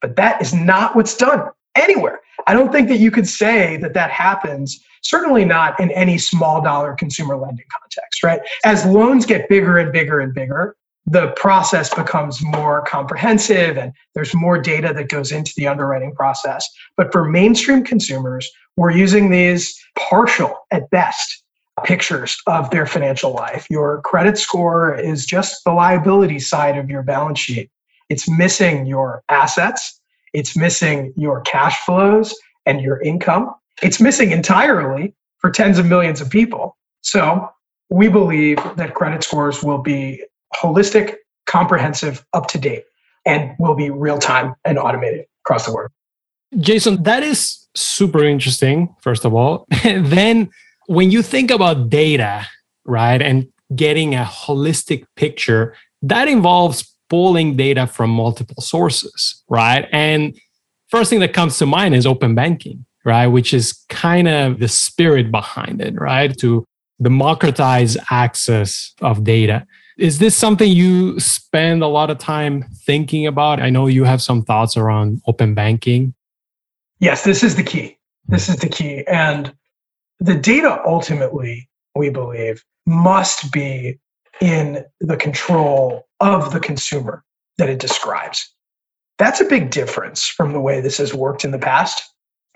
But 0.00 0.16
that 0.16 0.42
is 0.42 0.52
not 0.52 0.96
what's 0.96 1.16
done 1.16 1.50
anywhere. 1.74 2.20
I 2.46 2.54
don't 2.54 2.72
think 2.72 2.88
that 2.88 2.98
you 2.98 3.10
could 3.10 3.26
say 3.26 3.76
that 3.78 3.94
that 3.94 4.10
happens, 4.10 4.80
certainly 5.02 5.44
not 5.44 5.78
in 5.78 5.90
any 5.90 6.18
small 6.18 6.62
dollar 6.62 6.94
consumer 6.94 7.36
lending 7.36 7.66
context, 7.80 8.22
right? 8.22 8.40
As 8.64 8.84
loans 8.86 9.26
get 9.26 9.48
bigger 9.48 9.78
and 9.78 9.92
bigger 9.92 10.20
and 10.20 10.32
bigger, 10.34 10.76
the 11.10 11.28
process 11.36 11.92
becomes 11.94 12.42
more 12.42 12.82
comprehensive 12.82 13.78
and 13.78 13.92
there's 14.14 14.34
more 14.34 14.60
data 14.60 14.92
that 14.92 15.08
goes 15.08 15.32
into 15.32 15.52
the 15.56 15.66
underwriting 15.66 16.14
process. 16.14 16.68
But 16.96 17.12
for 17.12 17.24
mainstream 17.24 17.82
consumers, 17.82 18.48
we're 18.76 18.90
using 18.90 19.30
these 19.30 19.74
partial 19.96 20.54
at 20.70 20.90
best 20.90 21.42
pictures 21.84 22.36
of 22.46 22.70
their 22.70 22.86
financial 22.86 23.32
life. 23.32 23.66
Your 23.70 24.02
credit 24.02 24.36
score 24.36 24.94
is 24.94 25.24
just 25.24 25.64
the 25.64 25.72
liability 25.72 26.40
side 26.40 26.76
of 26.76 26.90
your 26.90 27.02
balance 27.02 27.38
sheet. 27.38 27.70
It's 28.08 28.28
missing 28.28 28.86
your 28.86 29.22
assets 29.28 29.97
it's 30.32 30.56
missing 30.56 31.12
your 31.16 31.40
cash 31.42 31.78
flows 31.84 32.34
and 32.66 32.80
your 32.80 33.00
income. 33.02 33.54
It's 33.82 34.00
missing 34.00 34.30
entirely 34.30 35.14
for 35.38 35.50
tens 35.50 35.78
of 35.78 35.86
millions 35.86 36.20
of 36.20 36.30
people. 36.30 36.76
So 37.02 37.48
we 37.90 38.08
believe 38.08 38.58
that 38.76 38.94
credit 38.94 39.22
scores 39.22 39.62
will 39.62 39.78
be 39.78 40.22
holistic, 40.54 41.16
comprehensive, 41.46 42.24
up 42.32 42.48
to 42.48 42.58
date, 42.58 42.84
and 43.24 43.54
will 43.58 43.74
be 43.74 43.90
real 43.90 44.18
time 44.18 44.54
and 44.64 44.78
automated 44.78 45.26
across 45.44 45.66
the 45.66 45.72
board. 45.72 45.90
Jason, 46.58 47.02
that 47.02 47.22
is 47.22 47.66
super 47.74 48.24
interesting, 48.24 48.94
first 49.00 49.24
of 49.24 49.34
all. 49.34 49.66
then, 49.84 50.50
when 50.86 51.10
you 51.10 51.22
think 51.22 51.50
about 51.50 51.90
data, 51.90 52.46
right, 52.84 53.20
and 53.20 53.48
getting 53.74 54.14
a 54.14 54.24
holistic 54.24 55.04
picture, 55.16 55.74
that 56.02 56.28
involves 56.28 56.94
pulling 57.08 57.56
data 57.56 57.86
from 57.86 58.10
multiple 58.10 58.62
sources, 58.62 59.42
right? 59.48 59.86
And 59.92 60.38
first 60.88 61.10
thing 61.10 61.20
that 61.20 61.32
comes 61.32 61.58
to 61.58 61.66
mind 61.66 61.94
is 61.94 62.06
open 62.06 62.34
banking, 62.34 62.84
right? 63.04 63.26
Which 63.26 63.54
is 63.54 63.72
kind 63.88 64.28
of 64.28 64.58
the 64.58 64.68
spirit 64.68 65.30
behind 65.30 65.80
it, 65.80 65.94
right? 65.98 66.36
To 66.38 66.64
democratize 67.00 67.96
access 68.10 68.92
of 69.00 69.24
data. 69.24 69.66
Is 69.98 70.18
this 70.18 70.36
something 70.36 70.70
you 70.70 71.18
spend 71.18 71.82
a 71.82 71.88
lot 71.88 72.10
of 72.10 72.18
time 72.18 72.64
thinking 72.84 73.26
about? 73.26 73.60
I 73.60 73.70
know 73.70 73.86
you 73.86 74.04
have 74.04 74.22
some 74.22 74.42
thoughts 74.42 74.76
around 74.76 75.20
open 75.26 75.54
banking. 75.54 76.14
Yes, 77.00 77.24
this 77.24 77.42
is 77.42 77.56
the 77.56 77.62
key. 77.62 77.98
This 78.26 78.48
is 78.48 78.56
the 78.56 78.68
key. 78.68 79.04
And 79.06 79.52
the 80.20 80.34
data 80.34 80.80
ultimately, 80.86 81.68
we 81.94 82.10
believe, 82.10 82.64
must 82.86 83.52
be 83.52 83.98
in 84.40 84.84
the 85.00 85.16
control 85.16 86.06
of 86.20 86.52
the 86.52 86.60
consumer 86.60 87.24
that 87.58 87.68
it 87.68 87.78
describes. 87.78 88.52
That's 89.18 89.40
a 89.40 89.44
big 89.44 89.70
difference 89.70 90.26
from 90.26 90.52
the 90.52 90.60
way 90.60 90.80
this 90.80 90.98
has 90.98 91.12
worked 91.12 91.44
in 91.44 91.50
the 91.50 91.58
past. 91.58 92.02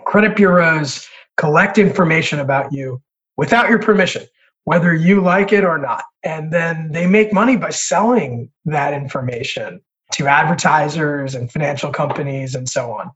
Credit 0.04 0.36
bureaus 0.36 1.08
collect 1.36 1.78
information 1.78 2.38
about 2.38 2.72
you 2.72 3.02
without 3.36 3.68
your 3.68 3.80
permission, 3.80 4.24
whether 4.64 4.94
you 4.94 5.20
like 5.20 5.52
it 5.52 5.64
or 5.64 5.78
not. 5.78 6.04
And 6.22 6.52
then 6.52 6.92
they 6.92 7.06
make 7.06 7.32
money 7.32 7.56
by 7.56 7.70
selling 7.70 8.50
that 8.64 8.92
information 8.92 9.80
to 10.12 10.28
advertisers 10.28 11.34
and 11.34 11.50
financial 11.50 11.90
companies 11.90 12.54
and 12.54 12.68
so 12.68 12.92
on. 12.92 13.10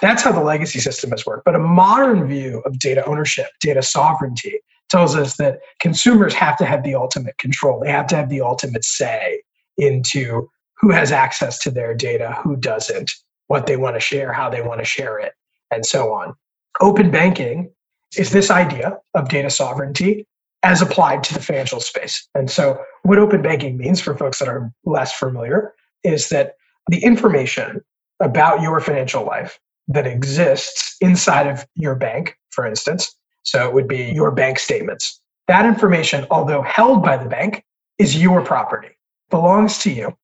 That's 0.00 0.22
how 0.22 0.32
the 0.32 0.42
legacy 0.42 0.80
system 0.80 1.10
has 1.10 1.24
worked. 1.24 1.44
But 1.44 1.54
a 1.54 1.58
modern 1.58 2.26
view 2.26 2.62
of 2.66 2.78
data 2.78 3.04
ownership, 3.06 3.46
data 3.60 3.82
sovereignty, 3.82 4.60
tells 4.90 5.16
us 5.16 5.36
that 5.36 5.60
consumers 5.80 6.34
have 6.34 6.56
to 6.58 6.64
have 6.64 6.82
the 6.82 6.94
ultimate 6.94 7.38
control. 7.38 7.80
They 7.80 7.90
have 7.90 8.06
to 8.08 8.16
have 8.16 8.28
the 8.28 8.40
ultimate 8.40 8.84
say 8.84 9.42
into 9.78 10.48
who 10.78 10.90
has 10.90 11.12
access 11.12 11.58
to 11.60 11.70
their 11.70 11.94
data, 11.94 12.36
who 12.42 12.56
doesn't, 12.56 13.10
what 13.46 13.66
they 13.66 13.76
want 13.76 13.96
to 13.96 14.00
share, 14.00 14.32
how 14.32 14.50
they 14.50 14.62
want 14.62 14.80
to 14.80 14.84
share 14.84 15.18
it, 15.18 15.32
and 15.70 15.84
so 15.84 16.12
on. 16.12 16.34
Open 16.80 17.10
banking 17.10 17.70
is 18.16 18.30
this 18.30 18.50
idea 18.50 18.98
of 19.14 19.28
data 19.28 19.50
sovereignty 19.50 20.26
as 20.62 20.82
applied 20.82 21.22
to 21.24 21.34
the 21.34 21.40
financial 21.40 21.80
space. 21.80 22.26
And 22.34 22.50
so, 22.50 22.82
what 23.02 23.18
open 23.18 23.42
banking 23.42 23.76
means 23.76 24.00
for 24.00 24.16
folks 24.16 24.38
that 24.40 24.48
are 24.48 24.70
less 24.84 25.12
familiar 25.12 25.72
is 26.04 26.28
that 26.28 26.54
the 26.88 27.02
information 27.02 27.82
about 28.20 28.60
your 28.60 28.80
financial 28.80 29.24
life 29.24 29.58
that 29.88 30.06
exists 30.06 30.96
inside 31.00 31.46
of 31.46 31.66
your 31.74 31.94
bank, 31.94 32.36
for 32.50 32.66
instance, 32.66 33.14
so 33.42 33.66
it 33.66 33.74
would 33.74 33.88
be 33.88 34.12
your 34.12 34.30
bank 34.30 34.58
statements. 34.58 35.20
That 35.48 35.66
information, 35.66 36.26
although 36.30 36.62
held 36.62 37.02
by 37.02 37.16
the 37.16 37.28
bank, 37.28 37.64
is 37.98 38.20
your 38.20 38.42
property, 38.44 38.90
belongs 39.30 39.78
to 39.78 39.90
you. 39.90 40.16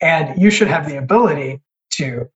And 0.00 0.40
you 0.40 0.50
should 0.50 0.68
have 0.68 0.88
the 0.88 0.96
ability 0.96 1.60
to 1.92 2.28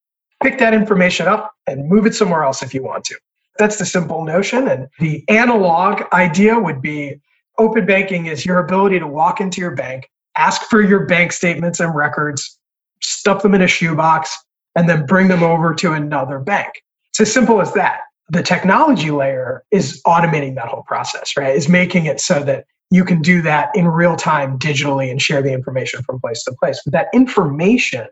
pick 0.43 0.59
that 0.59 0.75
information 0.75 1.29
up 1.29 1.53
and 1.67 1.89
move 1.89 2.07
it 2.07 2.15
somewhere 2.15 2.43
else 2.43 2.63
if 2.63 2.75
you 2.75 2.83
want 2.83 3.05
to. 3.05 3.17
That's 3.59 3.79
the 3.79 3.87
simple 3.87 4.25
notion. 4.25 4.67
And 4.67 4.89
the 4.99 5.25
analog 5.29 6.03
idea 6.13 6.59
would 6.59 6.83
be 6.83 7.21
open 7.59 7.87
banking 7.87 8.27
is 8.27 8.47
your 8.47 8.59
ability 8.59 8.99
to 8.99 9.07
walk 9.07 9.41
into 9.41 9.61
your 9.61 9.75
bank, 9.77 10.09
ask 10.37 10.63
for 10.63 10.81
your 10.81 11.07
bank 11.07 11.33
statements 11.33 11.79
and 11.79 11.95
records, 11.95 12.59
stuff 13.01 13.43
them 13.43 13.55
in 13.55 13.63
a 13.63 13.69
shoebox, 13.69 14.37
and 14.75 14.89
then 14.89 15.07
bring 15.07 15.29
them 15.29 15.43
over 15.43 15.75
to 15.75 15.93
another 15.93 16.39
bank. 16.39 16.83
It's 17.11 17.21
as 17.21 17.33
simple 17.33 17.61
as 17.61 17.75
that 17.75 18.01
the 18.33 18.43
technology 18.43 19.11
layer 19.11 19.63
is 19.71 20.01
automating 20.07 20.55
that 20.55 20.67
whole 20.67 20.85
process, 20.85 21.37
right? 21.37 21.55
Is 21.55 21.69
making 21.69 22.07
it 22.07 22.19
so 22.19 22.43
that 22.45 22.65
you 22.91 23.05
can 23.05 23.21
do 23.21 23.43
that 23.43 23.69
in 23.75 23.87
real 23.87 24.17
time 24.17 24.59
digitally 24.59 25.11
and 25.11 25.21
share 25.21 25.43
the 25.43 25.53
information 25.53 26.03
from 26.03 26.19
place 26.19 26.43
to 26.45 26.53
place. 26.59 26.81
But 26.83 26.93
that 26.93 27.09
information 27.13 28.07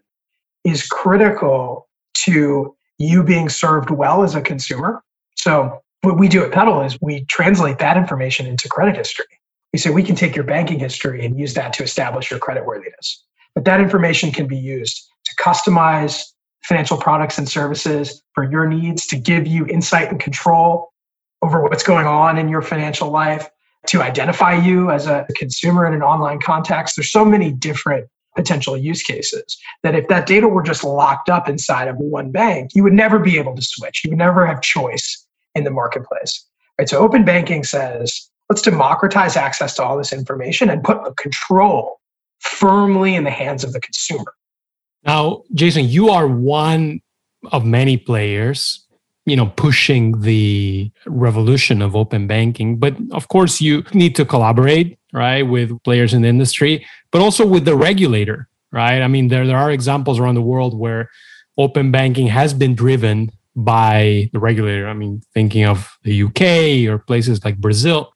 is 0.62 0.86
critical 0.86 1.88
to 2.24 2.76
you 2.98 3.24
being 3.24 3.48
served 3.48 3.88
well 3.88 4.22
as 4.22 4.34
a 4.34 4.42
consumer. 4.42 5.02
So 5.36 5.80
what 6.02 6.18
we 6.18 6.28
do 6.28 6.44
at 6.44 6.52
Petal 6.52 6.82
is 6.82 6.98
we 7.00 7.24
translate 7.24 7.78
that 7.78 7.96
information 7.96 8.46
into 8.46 8.68
credit 8.68 8.96
history. 8.96 9.24
We 9.72 9.78
say 9.78 9.88
we 9.88 10.02
can 10.02 10.16
take 10.16 10.36
your 10.36 10.44
banking 10.44 10.78
history 10.78 11.24
and 11.24 11.38
use 11.38 11.54
that 11.54 11.72
to 11.74 11.82
establish 11.82 12.30
your 12.30 12.40
credit 12.40 12.66
worthiness. 12.66 13.24
But 13.54 13.64
that 13.64 13.80
information 13.80 14.32
can 14.32 14.46
be 14.46 14.58
used 14.58 15.02
to 15.24 15.42
customize 15.42 16.24
financial 16.62 16.96
products 16.96 17.38
and 17.38 17.48
services 17.48 18.22
for 18.34 18.50
your 18.50 18.66
needs 18.66 19.06
to 19.06 19.16
give 19.16 19.46
you 19.46 19.66
insight 19.66 20.10
and 20.10 20.20
control 20.20 20.92
over 21.42 21.62
what's 21.62 21.82
going 21.82 22.06
on 22.06 22.36
in 22.38 22.48
your 22.48 22.62
financial 22.62 23.10
life, 23.10 23.48
to 23.86 24.02
identify 24.02 24.54
you 24.54 24.90
as 24.90 25.06
a 25.06 25.26
consumer 25.36 25.86
in 25.86 25.94
an 25.94 26.02
online 26.02 26.38
context. 26.38 26.96
There's 26.96 27.10
so 27.10 27.24
many 27.24 27.50
different 27.50 28.08
potential 28.36 28.76
use 28.76 29.02
cases 29.02 29.58
that 29.82 29.94
if 29.94 30.06
that 30.08 30.26
data 30.26 30.48
were 30.48 30.62
just 30.62 30.84
locked 30.84 31.30
up 31.30 31.48
inside 31.48 31.88
of 31.88 31.96
one 31.96 32.30
bank, 32.30 32.72
you 32.74 32.82
would 32.82 32.92
never 32.92 33.18
be 33.18 33.38
able 33.38 33.56
to 33.56 33.62
switch. 33.62 34.02
You 34.04 34.10
would 34.10 34.18
never 34.18 34.46
have 34.46 34.60
choice 34.60 35.26
in 35.54 35.64
the 35.64 35.70
marketplace. 35.70 36.46
Right? 36.78 36.88
So 36.88 36.98
open 36.98 37.24
banking 37.24 37.64
says, 37.64 38.30
let's 38.50 38.62
democratize 38.62 39.36
access 39.36 39.74
to 39.76 39.82
all 39.82 39.96
this 39.96 40.12
information 40.12 40.68
and 40.68 40.84
put 40.84 41.02
the 41.04 41.12
control 41.12 42.00
firmly 42.40 43.14
in 43.14 43.24
the 43.24 43.30
hands 43.30 43.64
of 43.64 43.72
the 43.72 43.80
consumer. 43.80 44.34
Now, 45.04 45.42
Jason, 45.54 45.88
you 45.88 46.10
are 46.10 46.26
one 46.26 47.00
of 47.52 47.64
many 47.64 47.96
players, 47.96 48.86
you 49.24 49.36
know, 49.36 49.46
pushing 49.46 50.20
the 50.20 50.90
revolution 51.06 51.82
of 51.82 51.96
open 51.96 52.26
banking. 52.26 52.78
But 52.78 52.96
of 53.12 53.28
course, 53.28 53.60
you 53.60 53.84
need 53.94 54.14
to 54.16 54.24
collaborate, 54.24 54.98
right, 55.12 55.42
with 55.42 55.82
players 55.82 56.12
in 56.12 56.22
the 56.22 56.28
industry, 56.28 56.86
but 57.10 57.22
also 57.22 57.46
with 57.46 57.64
the 57.64 57.76
regulator, 57.76 58.48
right? 58.72 59.00
I 59.00 59.08
mean, 59.08 59.28
there, 59.28 59.46
there 59.46 59.56
are 59.56 59.70
examples 59.70 60.18
around 60.18 60.34
the 60.34 60.42
world 60.42 60.78
where 60.78 61.10
open 61.56 61.90
banking 61.90 62.26
has 62.26 62.54
been 62.54 62.74
driven 62.74 63.30
by 63.56 64.30
the 64.32 64.38
regulator. 64.38 64.88
I 64.88 64.94
mean, 64.94 65.22
thinking 65.34 65.64
of 65.64 65.90
the 66.02 66.22
UK 66.22 66.90
or 66.90 66.98
places 66.98 67.44
like 67.44 67.58
Brazil. 67.58 68.12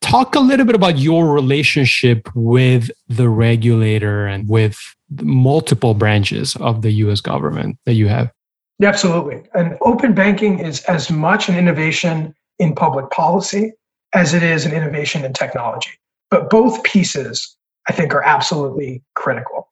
Talk 0.00 0.34
a 0.34 0.40
little 0.40 0.66
bit 0.66 0.74
about 0.74 0.98
your 0.98 1.32
relationship 1.32 2.28
with 2.34 2.90
the 3.08 3.28
regulator 3.28 4.26
and 4.26 4.46
with 4.48 4.78
multiple 5.20 5.94
branches 5.94 6.56
of 6.56 6.82
the 6.82 6.90
US 6.92 7.20
government 7.20 7.78
that 7.86 7.94
you 7.94 8.08
have. 8.08 8.30
Absolutely. 8.82 9.42
And 9.54 9.78
open 9.82 10.14
banking 10.14 10.58
is 10.58 10.82
as 10.84 11.10
much 11.10 11.48
an 11.48 11.56
innovation 11.56 12.34
in 12.58 12.74
public 12.74 13.10
policy 13.10 13.72
as 14.14 14.34
it 14.34 14.42
is 14.42 14.64
an 14.64 14.72
innovation 14.72 15.24
in 15.24 15.32
technology. 15.32 15.90
But 16.30 16.50
both 16.50 16.82
pieces, 16.82 17.56
I 17.88 17.92
think, 17.92 18.14
are 18.14 18.22
absolutely 18.22 19.02
critical. 19.14 19.68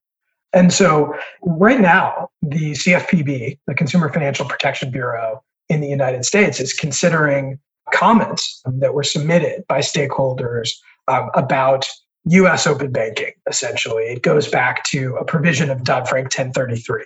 And 0.52 0.72
so, 0.72 1.14
right 1.42 1.80
now, 1.80 2.28
the 2.42 2.72
CFPB, 2.72 3.58
the 3.66 3.74
Consumer 3.74 4.12
Financial 4.12 4.46
Protection 4.46 4.90
Bureau 4.90 5.42
in 5.68 5.80
the 5.80 5.88
United 5.88 6.24
States, 6.24 6.60
is 6.60 6.74
considering 6.74 7.58
comments 7.92 8.60
that 8.66 8.94
were 8.94 9.02
submitted 9.02 9.64
by 9.66 9.80
stakeholders 9.80 10.70
um, 11.08 11.30
about 11.34 11.88
US 12.26 12.66
open 12.66 12.92
banking, 12.92 13.32
essentially. 13.48 14.04
It 14.04 14.22
goes 14.22 14.48
back 14.48 14.84
to 14.84 15.16
a 15.16 15.24
provision 15.24 15.70
of 15.70 15.84
Dodd 15.84 16.08
Frank 16.08 16.26
1033. 16.26 17.04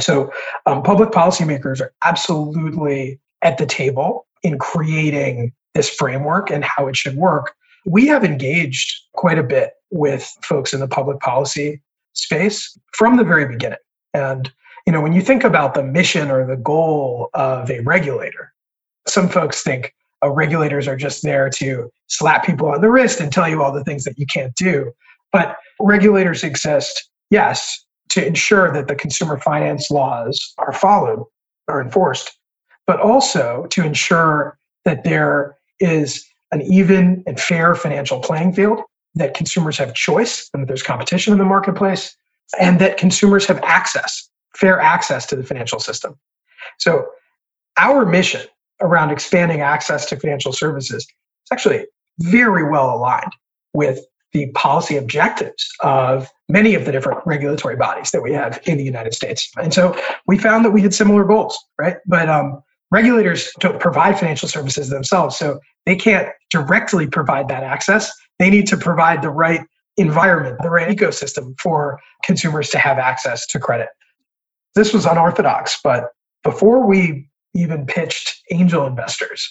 So, 0.00 0.30
um, 0.66 0.82
public 0.82 1.10
policymakers 1.10 1.80
are 1.80 1.92
absolutely 2.04 3.18
at 3.42 3.58
the 3.58 3.66
table 3.66 4.26
in 4.42 4.58
creating 4.58 5.52
this 5.74 5.90
framework 5.90 6.50
and 6.50 6.64
how 6.64 6.86
it 6.86 6.96
should 6.96 7.16
work. 7.16 7.54
We 7.84 8.06
have 8.08 8.24
engaged 8.24 8.94
quite 9.14 9.38
a 9.38 9.42
bit 9.42 9.72
with 9.90 10.30
folks 10.42 10.74
in 10.74 10.80
the 10.80 10.88
public 10.88 11.20
policy 11.20 11.80
space 12.12 12.76
from 12.92 13.16
the 13.16 13.24
very 13.24 13.46
beginning. 13.46 13.78
And 14.12 14.50
you 14.86 14.92
know, 14.92 15.00
when 15.00 15.12
you 15.12 15.20
think 15.20 15.42
about 15.42 15.74
the 15.74 15.82
mission 15.82 16.30
or 16.30 16.46
the 16.46 16.56
goal 16.56 17.28
of 17.34 17.70
a 17.70 17.80
regulator, 17.80 18.52
some 19.08 19.28
folks 19.28 19.62
think 19.62 19.92
uh, 20.26 20.30
regulators 20.30 20.88
are 20.88 20.96
just 20.96 21.22
there 21.22 21.48
to 21.50 21.90
slap 22.08 22.44
people 22.44 22.68
on 22.68 22.80
the 22.80 22.90
wrist 22.90 23.20
and 23.20 23.32
tell 23.32 23.48
you 23.48 23.62
all 23.62 23.72
the 23.72 23.84
things 23.84 24.04
that 24.04 24.18
you 24.18 24.26
can't 24.26 24.54
do. 24.54 24.92
But 25.32 25.56
regulators 25.80 26.42
exist, 26.42 27.08
yes, 27.30 27.84
to 28.10 28.26
ensure 28.26 28.72
that 28.72 28.88
the 28.88 28.94
consumer 28.94 29.38
finance 29.38 29.90
laws 29.90 30.54
are 30.58 30.72
followed 30.72 31.24
or 31.68 31.80
enforced, 31.80 32.36
but 32.86 33.00
also 33.00 33.66
to 33.70 33.84
ensure 33.84 34.58
that 34.84 35.04
there 35.04 35.56
is 35.80 36.24
an 36.52 36.62
even 36.62 37.22
and 37.26 37.38
fair 37.38 37.74
financial 37.74 38.20
playing 38.20 38.52
field, 38.52 38.80
that 39.14 39.34
consumers 39.34 39.78
have 39.78 39.94
choice 39.94 40.48
and 40.52 40.62
that 40.62 40.66
there's 40.66 40.82
competition 40.82 41.32
in 41.32 41.38
the 41.38 41.44
marketplace, 41.44 42.16
and 42.60 42.78
that 42.80 42.96
consumers 42.96 43.46
have 43.46 43.58
access, 43.64 44.28
fair 44.54 44.80
access 44.80 45.26
to 45.26 45.36
the 45.36 45.42
financial 45.42 45.80
system. 45.80 46.16
So, 46.78 47.06
our 47.78 48.06
mission 48.06 48.46
around 48.80 49.10
expanding 49.10 49.60
access 49.60 50.06
to 50.06 50.16
financial 50.16 50.52
services 50.52 51.04
is 51.04 51.06
actually 51.52 51.86
very 52.20 52.68
well 52.68 52.94
aligned 52.94 53.32
with 53.74 54.00
the 54.32 54.50
policy 54.52 54.96
objectives 54.96 55.66
of 55.80 56.28
many 56.48 56.74
of 56.74 56.84
the 56.84 56.92
different 56.92 57.20
regulatory 57.24 57.76
bodies 57.76 58.10
that 58.10 58.22
we 58.22 58.32
have 58.32 58.60
in 58.64 58.76
the 58.76 58.84
United 58.84 59.14
States. 59.14 59.50
And 59.60 59.72
so 59.72 59.98
we 60.26 60.36
found 60.38 60.64
that 60.64 60.70
we 60.70 60.82
had 60.82 60.92
similar 60.92 61.24
goals, 61.24 61.58
right? 61.78 61.96
But 62.06 62.28
um, 62.28 62.62
regulators 62.90 63.50
don't 63.60 63.80
provide 63.80 64.18
financial 64.18 64.48
services 64.48 64.90
themselves. 64.90 65.36
So 65.36 65.60
they 65.86 65.96
can't 65.96 66.28
directly 66.50 67.06
provide 67.06 67.48
that 67.48 67.62
access. 67.62 68.12
They 68.38 68.50
need 68.50 68.66
to 68.68 68.76
provide 68.76 69.22
the 69.22 69.30
right 69.30 69.62
environment, 69.96 70.58
the 70.62 70.70
right 70.70 70.94
ecosystem 70.94 71.54
for 71.60 71.98
consumers 72.22 72.68
to 72.70 72.78
have 72.78 72.98
access 72.98 73.46
to 73.46 73.58
credit. 73.58 73.88
This 74.74 74.92
was 74.92 75.06
unorthodox, 75.06 75.80
but 75.82 76.10
before 76.42 76.86
we 76.86 77.28
even 77.56 77.86
pitched 77.86 78.42
angel 78.50 78.86
investors 78.86 79.50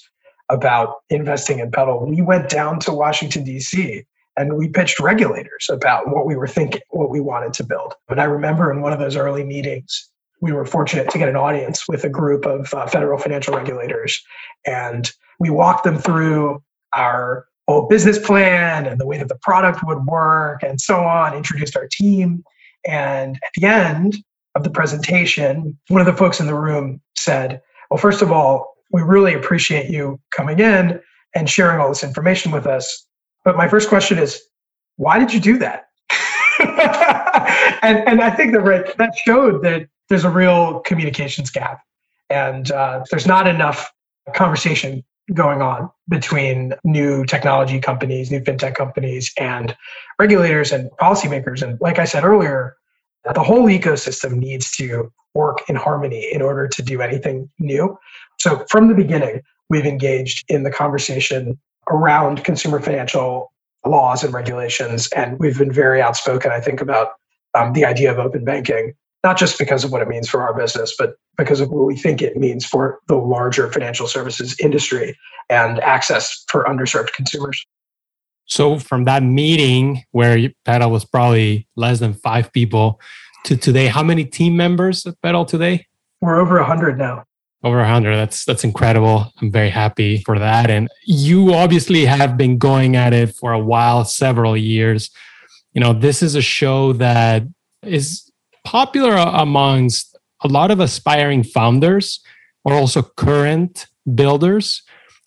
about 0.50 0.96
investing 1.10 1.60
in 1.60 1.72
Petal, 1.72 2.06
we 2.06 2.22
went 2.22 2.50
down 2.50 2.80
to 2.80 2.94
Washington, 2.94 3.44
D.C. 3.44 4.04
and 4.38 4.58
we 4.58 4.70
pitched 4.70 5.00
regulators 5.00 5.68
about 5.70 6.10
what 6.10 6.26
we 6.26 6.36
were 6.36 6.48
thinking, 6.48 6.82
what 6.92 7.10
we 7.10 7.20
wanted 7.20 7.54
to 7.54 7.64
build. 7.64 7.96
And 8.10 8.22
I 8.22 8.26
remember 8.26 8.72
in 8.72 8.82
one 8.82 8.94
of 8.94 9.00
those 9.00 9.16
early 9.16 9.44
meetings, 9.44 10.10
we 10.42 10.52
were 10.52 10.66
fortunate 10.66 11.10
to 11.10 11.18
get 11.18 11.30
an 11.30 11.36
audience 11.36 11.88
with 11.88 12.04
a 12.04 12.10
group 12.10 12.46
of 12.46 12.74
uh, 12.74 12.86
federal 12.88 13.18
financial 13.18 13.56
regulators. 13.56 14.22
And 14.66 15.10
we 15.40 15.50
walked 15.50 15.84
them 15.84 15.98
through 15.98 16.62
our 16.94 17.48
whole 17.68 17.88
business 17.88 18.20
plan 18.20 18.86
and 18.86 19.00
the 19.00 19.08
way 19.08 19.18
that 19.18 19.28
the 19.28 19.40
product 19.42 19.80
would 19.84 20.06
work 20.06 20.62
and 20.62 20.80
so 20.80 21.00
on, 21.00 21.34
introduced 21.34 21.76
our 21.76 21.88
team. 21.92 22.44
And 22.86 23.38
at 23.38 23.52
the 23.56 23.66
end 23.66 24.18
of 24.54 24.64
the 24.64 24.70
presentation, 24.70 25.78
one 25.88 26.02
of 26.02 26.08
the 26.08 26.14
folks 26.14 26.40
in 26.40 26.46
the 26.46 26.56
room 26.56 27.02
said, 27.18 27.62
Well, 27.90 27.98
first 27.98 28.22
of 28.22 28.32
all, 28.32 28.76
we 28.92 29.02
really 29.02 29.34
appreciate 29.34 29.90
you 29.90 30.20
coming 30.32 30.60
in 30.60 31.00
and 31.36 31.50
sharing 31.50 31.80
all 31.80 31.90
this 31.90 32.04
information 32.04 32.52
with 32.52 32.66
us. 32.66 33.06
But 33.44 33.58
my 33.58 33.68
first 33.68 33.90
question 33.90 34.18
is, 34.18 34.42
why 34.98 35.20
did 35.20 35.34
you 35.34 35.40
do 35.40 35.58
that? 35.60 35.88
and, 37.82 38.00
and 38.08 38.22
I 38.22 38.32
think 38.32 38.54
that 38.54 38.62
right, 38.62 38.98
that 38.98 39.16
showed 39.26 39.64
that 39.64 39.88
there's 40.10 40.24
a 40.24 40.30
real 40.30 40.80
communications 40.82 41.50
gap 41.50 41.82
and 42.30 42.72
uh, 42.72 43.04
there's 43.12 43.28
not 43.28 43.48
enough 43.48 43.92
conversation 44.34 45.04
going 45.34 45.62
on 45.62 45.90
between 46.08 46.74
new 46.84 47.26
technology 47.26 47.80
companies, 47.80 48.32
new 48.32 48.40
fintech 48.42 48.76
companies, 48.76 49.32
and 49.40 49.76
regulators 50.20 50.72
and 50.72 50.90
policymakers. 51.02 51.62
And 51.62 51.80
like 51.82 51.98
I 51.98 52.06
said 52.06 52.24
earlier, 52.24 52.76
the 53.34 53.44
whole 53.44 53.66
ecosystem 53.66 54.34
needs 54.38 54.72
to 54.72 55.12
work 55.34 55.64
in 55.68 55.76
harmony 55.76 56.28
in 56.32 56.42
order 56.42 56.68
to 56.68 56.82
do 56.82 57.02
anything 57.02 57.50
new. 57.60 57.98
So 58.40 58.66
from 58.70 58.88
the 58.88 58.96
beginning, 58.96 59.42
we've 59.70 59.86
engaged 59.86 60.46
in 60.48 60.64
the 60.64 60.72
conversation 60.72 61.60
around 61.90 62.44
consumer 62.44 62.80
financial 62.80 63.52
laws 63.86 64.24
and 64.24 64.34
regulations, 64.34 65.08
and 65.10 65.38
we've 65.40 65.58
been 65.58 65.72
very 65.72 66.02
outspoken, 66.02 66.52
I 66.52 66.60
think, 66.60 66.82
about 66.82 67.10
um, 67.54 67.74
the 67.74 67.86
idea 67.86 68.12
of 68.12 68.20
open 68.20 68.44
banking 68.44 68.94
not 69.26 69.40
just 69.40 69.58
because 69.58 69.84
of 69.84 69.92
what 69.92 70.04
it 70.04 70.08
means 70.08 70.30
for 70.30 70.44
our 70.44 70.54
business, 70.54 70.94
but 70.96 71.16
because 71.36 71.60
of 71.60 71.72
what 71.72 71.88
we 71.88 71.96
think 71.96 72.22
it 72.22 72.38
means 72.38 72.64
for 72.64 73.00
the 73.08 73.16
larger 73.16 73.72
financial 73.72 74.06
services 74.06 74.56
industry 74.60 75.18
and 75.50 75.80
access 75.80 76.46
for 76.48 76.64
underserved 76.66 77.12
consumers. 77.14 77.66
So, 78.46 78.80
from 78.80 79.06
that 79.06 79.24
meeting 79.24 80.04
where 80.12 80.50
Petal 80.66 80.92
was 80.92 81.06
probably 81.06 81.68
less 81.76 82.00
than 82.00 82.14
five 82.14 82.52
people 82.54 83.00
to 83.46 83.58
today, 83.58 83.88
how 83.88 84.04
many 84.04 84.26
team 84.26 84.56
members 84.56 85.06
at 85.06 85.20
Petal 85.22 85.46
today? 85.46 85.88
We're 86.22 86.40
over 86.40 86.56
100 86.58 86.98
now. 86.98 87.26
Over 87.64 87.78
100. 87.78 88.16
That's 88.16 88.46
that's 88.46 88.64
incredible. 88.64 89.32
I'm 89.42 89.52
very 89.52 89.70
happy 89.70 90.22
for 90.24 90.38
that. 90.38 90.70
And 90.70 90.88
you 91.04 91.54
obviously 91.54 92.06
have 92.06 92.38
been 92.38 92.58
going 92.58 92.96
at 92.96 93.14
it 93.14 93.36
for 93.36 93.54
a 93.54 93.60
while, 93.60 94.06
several 94.06 94.56
years. 94.56 95.10
You 95.74 95.82
know, 95.82 95.94
this 95.94 96.22
is 96.22 96.36
a 96.36 96.42
show 96.42 96.94
that 96.94 97.44
is 97.82 98.32
popular 98.64 99.16
amongst 99.16 100.16
a 100.44 100.48
lot 100.48 100.72
of 100.72 100.80
aspiring 100.80 101.44
founders 101.44 102.20
or 102.64 102.74
also 102.74 103.02
current 103.02 103.88
builders 104.14 104.84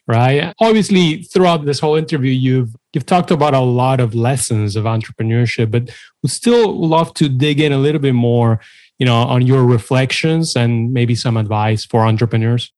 right 0.07 0.53
obviously 0.61 1.23
throughout 1.23 1.65
this 1.65 1.81
whole 1.81 1.97
interview 1.97 2.31
you've 2.31 2.75
you've 2.93 3.07
talked 3.07 3.31
about 3.31 3.55
a 3.55 3.61
lot 3.61 4.01
of 4.01 4.15
lessons 4.15 4.77
of 4.77 4.85
entrepreneurship 4.85 5.71
but 5.71 5.91
would 6.23 6.33
still 6.33 6.75
love 6.87 7.13
to 7.15 7.29
dig 7.29 7.61
in 7.61 7.73
a 7.73 7.79
little 7.79 8.01
bit 8.01 8.15
more 8.15 8.61
you 8.99 9.07
know 9.07 9.17
on 9.17 9.47
your 9.47 9.65
reflections 9.65 10.57
and 10.57 10.93
maybe 10.93 11.15
some 11.15 11.37
advice 11.37 11.85
for 11.85 12.03
entrepreneurs. 12.03 12.73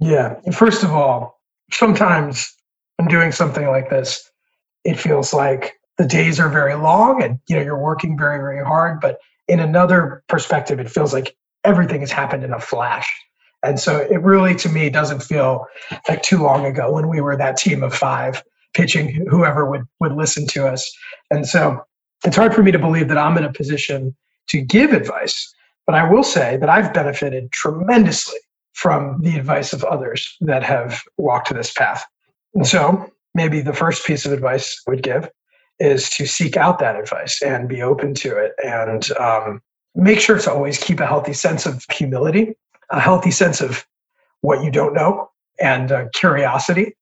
Yeah. 0.00 0.40
First 0.52 0.82
of 0.82 0.92
all 0.92 1.40
sometimes 1.72 2.52
i'm 2.98 3.06
doing 3.06 3.30
something 3.30 3.68
like 3.68 3.88
this 3.90 4.28
it 4.82 4.98
feels 4.98 5.32
like 5.32 5.78
the 5.98 6.04
days 6.04 6.40
are 6.40 6.48
very 6.48 6.74
long 6.74 7.22
and 7.22 7.38
you 7.48 7.54
know 7.54 7.62
you're 7.62 7.78
working 7.78 8.18
very 8.18 8.38
very 8.38 8.64
hard 8.64 9.00
but 9.00 9.20
in 9.50 9.58
another 9.58 10.22
perspective, 10.28 10.78
it 10.78 10.88
feels 10.88 11.12
like 11.12 11.36
everything 11.64 12.00
has 12.00 12.12
happened 12.12 12.44
in 12.44 12.52
a 12.52 12.60
flash. 12.60 13.12
And 13.64 13.80
so 13.80 13.98
it 13.98 14.22
really, 14.22 14.54
to 14.54 14.68
me, 14.68 14.88
doesn't 14.90 15.24
feel 15.24 15.66
like 16.08 16.22
too 16.22 16.38
long 16.38 16.64
ago 16.64 16.92
when 16.92 17.08
we 17.08 17.20
were 17.20 17.36
that 17.36 17.56
team 17.56 17.82
of 17.82 17.92
five 17.92 18.44
pitching 18.74 19.26
whoever 19.28 19.68
would, 19.68 19.82
would 20.00 20.12
listen 20.12 20.46
to 20.48 20.66
us. 20.66 20.90
And 21.30 21.46
so 21.46 21.82
it's 22.24 22.36
hard 22.36 22.54
for 22.54 22.62
me 22.62 22.72
to 22.72 22.78
believe 22.78 23.08
that 23.08 23.18
I'm 23.18 23.36
in 23.38 23.44
a 23.44 23.52
position 23.52 24.14
to 24.48 24.60
give 24.60 24.92
advice. 24.92 25.52
But 25.86 25.94
I 25.94 26.08
will 26.08 26.22
say 26.22 26.56
that 26.58 26.68
I've 26.68 26.94
benefited 26.94 27.50
tremendously 27.52 28.38
from 28.74 29.20
the 29.22 29.36
advice 29.36 29.72
of 29.72 29.84
others 29.84 30.36
that 30.40 30.62
have 30.62 31.00
walked 31.18 31.52
this 31.52 31.72
path. 31.72 32.04
And 32.54 32.66
so 32.66 33.10
maybe 33.34 33.60
the 33.60 33.72
first 33.72 34.06
piece 34.06 34.24
of 34.24 34.32
advice 34.32 34.82
I 34.86 34.90
would 34.90 35.02
give 35.02 35.28
is 35.78 36.10
to 36.10 36.26
seek 36.26 36.56
out 36.56 36.78
that 36.78 36.96
advice 36.96 37.40
and 37.42 37.68
be 37.68 37.82
open 37.82 38.14
to 38.14 38.36
it 38.36 38.52
and 38.64 39.10
um, 39.12 39.62
make 39.94 40.20
sure 40.20 40.38
to 40.38 40.52
always 40.52 40.78
keep 40.78 41.00
a 41.00 41.06
healthy 41.06 41.32
sense 41.32 41.66
of 41.66 41.84
humility, 41.90 42.54
a 42.90 43.00
healthy 43.00 43.30
sense 43.30 43.60
of 43.60 43.86
what 44.42 44.62
you 44.62 44.70
don't 44.70 44.94
know, 44.94 45.30
and 45.58 45.90
uh, 45.90 46.06
curiosity 46.14 46.94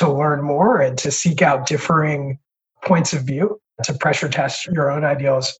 to 0.00 0.12
learn 0.12 0.42
more 0.42 0.80
and 0.80 0.98
to 0.98 1.10
seek 1.10 1.42
out 1.42 1.66
differing 1.66 2.38
points 2.84 3.12
of 3.12 3.22
view 3.22 3.60
to 3.84 3.94
pressure 3.94 4.28
test 4.28 4.66
your 4.66 4.90
own 4.90 5.04
ideals. 5.04 5.58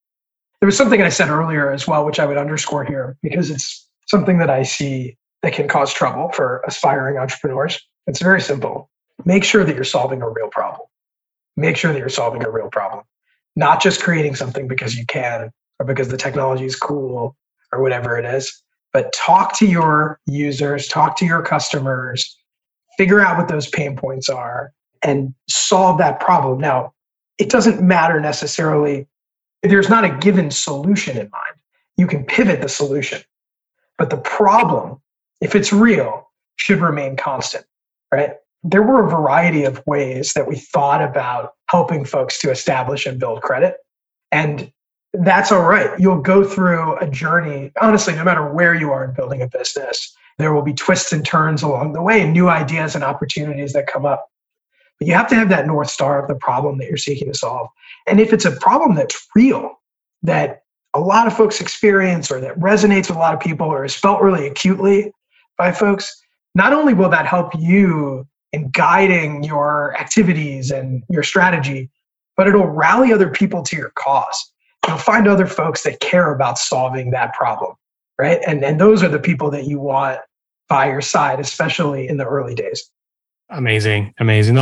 There 0.60 0.66
was 0.66 0.76
something 0.76 1.00
I 1.00 1.08
said 1.08 1.30
earlier 1.30 1.70
as 1.70 1.86
well, 1.86 2.04
which 2.04 2.20
I 2.20 2.26
would 2.26 2.36
underscore 2.36 2.84
here 2.84 3.16
because 3.22 3.50
it's 3.50 3.88
something 4.08 4.38
that 4.38 4.50
I 4.50 4.62
see 4.62 5.16
that 5.42 5.54
can 5.54 5.68
cause 5.68 5.92
trouble 5.92 6.30
for 6.32 6.62
aspiring 6.66 7.16
entrepreneurs. 7.16 7.80
It's 8.06 8.20
very 8.20 8.40
simple. 8.42 8.90
Make 9.24 9.44
sure 9.44 9.64
that 9.64 9.74
you're 9.74 9.84
solving 9.84 10.20
a 10.20 10.28
real 10.28 10.48
problem 10.48 10.86
make 11.60 11.76
sure 11.76 11.92
that 11.92 11.98
you're 11.98 12.08
solving 12.08 12.44
a 12.44 12.50
real 12.50 12.68
problem, 12.68 13.04
not 13.56 13.82
just 13.82 14.02
creating 14.02 14.34
something 14.34 14.66
because 14.66 14.96
you 14.96 15.06
can 15.06 15.50
or 15.78 15.86
because 15.86 16.08
the 16.08 16.16
technology 16.16 16.64
is 16.64 16.76
cool 16.76 17.36
or 17.72 17.82
whatever 17.82 18.18
it 18.18 18.24
is, 18.24 18.62
but 18.92 19.12
talk 19.12 19.56
to 19.58 19.66
your 19.66 20.18
users, 20.26 20.88
talk 20.88 21.16
to 21.16 21.26
your 21.26 21.42
customers, 21.42 22.36
figure 23.00 23.20
out 23.20 23.38
what 23.38 23.48
those 23.48 23.68
pain 23.68 23.96
points 23.96 24.28
are, 24.28 24.72
and 25.02 25.34
solve 25.48 25.98
that 25.98 26.20
problem. 26.20 26.58
Now, 26.58 26.92
it 27.38 27.48
doesn't 27.48 27.80
matter 27.80 28.20
necessarily, 28.20 29.06
there's 29.62 29.88
not 29.88 30.04
a 30.04 30.10
given 30.18 30.50
solution 30.50 31.16
in 31.16 31.30
mind. 31.30 31.56
You 31.96 32.06
can 32.06 32.24
pivot 32.24 32.60
the 32.60 32.68
solution, 32.68 33.22
but 33.96 34.10
the 34.10 34.18
problem, 34.18 35.00
if 35.40 35.54
it's 35.54 35.72
real, 35.72 36.28
should 36.56 36.80
remain 36.80 37.16
constant, 37.16 37.64
right? 38.12 38.34
there 38.62 38.82
were 38.82 39.04
a 39.04 39.08
variety 39.08 39.64
of 39.64 39.82
ways 39.86 40.34
that 40.34 40.46
we 40.46 40.56
thought 40.56 41.02
about 41.02 41.54
helping 41.70 42.04
folks 42.04 42.38
to 42.40 42.50
establish 42.50 43.06
and 43.06 43.18
build 43.18 43.40
credit. 43.42 43.76
And 44.32 44.70
that's 45.14 45.50
all 45.50 45.62
right. 45.62 45.98
You'll 45.98 46.20
go 46.20 46.44
through 46.44 46.98
a 46.98 47.08
journey. 47.08 47.72
Honestly, 47.80 48.14
no 48.14 48.24
matter 48.24 48.52
where 48.52 48.74
you 48.74 48.92
are 48.92 49.04
in 49.04 49.14
building 49.14 49.42
a 49.42 49.48
business, 49.48 50.14
there 50.40 50.54
will 50.54 50.62
be 50.62 50.74
twists 50.74 51.12
and 51.12 51.24
turns 51.24 51.62
along 51.62 51.92
the 51.92 52.02
way, 52.02 52.20
and 52.20 52.32
new 52.32 52.48
ideas 52.48 52.94
and 52.94 53.04
opportunities 53.04 53.72
that 53.72 53.86
come 53.86 54.06
up. 54.06 54.28
But 54.98 55.08
you 55.08 55.14
have 55.14 55.28
to 55.28 55.34
have 55.34 55.48
that 55.48 55.66
North 55.66 55.90
Star 55.90 56.20
of 56.20 56.28
the 56.28 56.34
problem 56.34 56.78
that 56.78 56.88
you're 56.88 56.96
seeking 56.96 57.32
to 57.32 57.38
solve. 57.38 57.68
And 58.06 58.20
if 58.20 58.32
it's 58.32 58.44
a 58.44 58.52
problem 58.52 58.94
that's 58.94 59.28
real, 59.34 59.80
that 60.22 60.62
a 60.94 61.00
lot 61.00 61.26
of 61.26 61.36
folks 61.36 61.60
experience 61.60 62.30
or 62.30 62.40
that 62.40 62.58
resonates 62.58 63.08
with 63.08 63.16
a 63.16 63.20
lot 63.20 63.34
of 63.34 63.40
people 63.40 63.66
or 63.66 63.84
is 63.84 63.94
felt 63.94 64.20
really 64.20 64.46
acutely 64.46 65.12
by 65.56 65.72
folks, 65.72 66.22
not 66.54 66.72
only 66.72 66.94
will 66.94 67.08
that 67.08 67.26
help 67.26 67.52
you 67.58 68.26
in 68.52 68.70
guiding 68.70 69.44
your 69.44 69.96
activities 69.98 70.70
and 70.70 71.02
your 71.08 71.22
strategy, 71.22 71.88
but 72.36 72.48
it'll 72.48 72.66
rally 72.66 73.12
other 73.12 73.30
people 73.30 73.62
to 73.62 73.76
your 73.76 73.90
cause. 73.90 74.52
You'll 74.88 74.98
find 74.98 75.28
other 75.28 75.46
folks 75.46 75.82
that 75.84 76.00
care 76.00 76.34
about 76.34 76.58
solving 76.58 77.10
that 77.10 77.34
problem, 77.34 77.74
right? 78.18 78.40
And, 78.46 78.64
and 78.64 78.80
those 78.80 79.02
are 79.02 79.08
the 79.08 79.18
people 79.18 79.50
that 79.50 79.66
you 79.66 79.78
want 79.78 80.20
by 80.70 80.88
your 80.88 81.02
side, 81.02 81.40
especially 81.40 82.08
in 82.08 82.16
the 82.16 82.24
early 82.24 82.54
days. 82.54 82.90
Amazing, 83.50 84.14
amazing. 84.18 84.56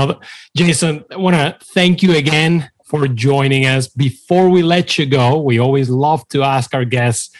Jason, 0.57 1.05
I 1.13 1.17
want 1.17 1.37
to 1.37 1.57
thank 1.75 2.03
you 2.03 2.17
again 2.17 2.71
for 2.87 3.07
joining 3.07 3.67
us. 3.67 3.87
Before 3.87 4.49
we 4.49 4.63
let 4.63 4.97
you 4.99 5.05
go, 5.05 5.39
we 5.39 5.59
always 5.59 5.91
love 5.91 6.27
to 6.29 6.43
ask 6.43 6.75
our 6.75 6.87
guests 6.87 7.31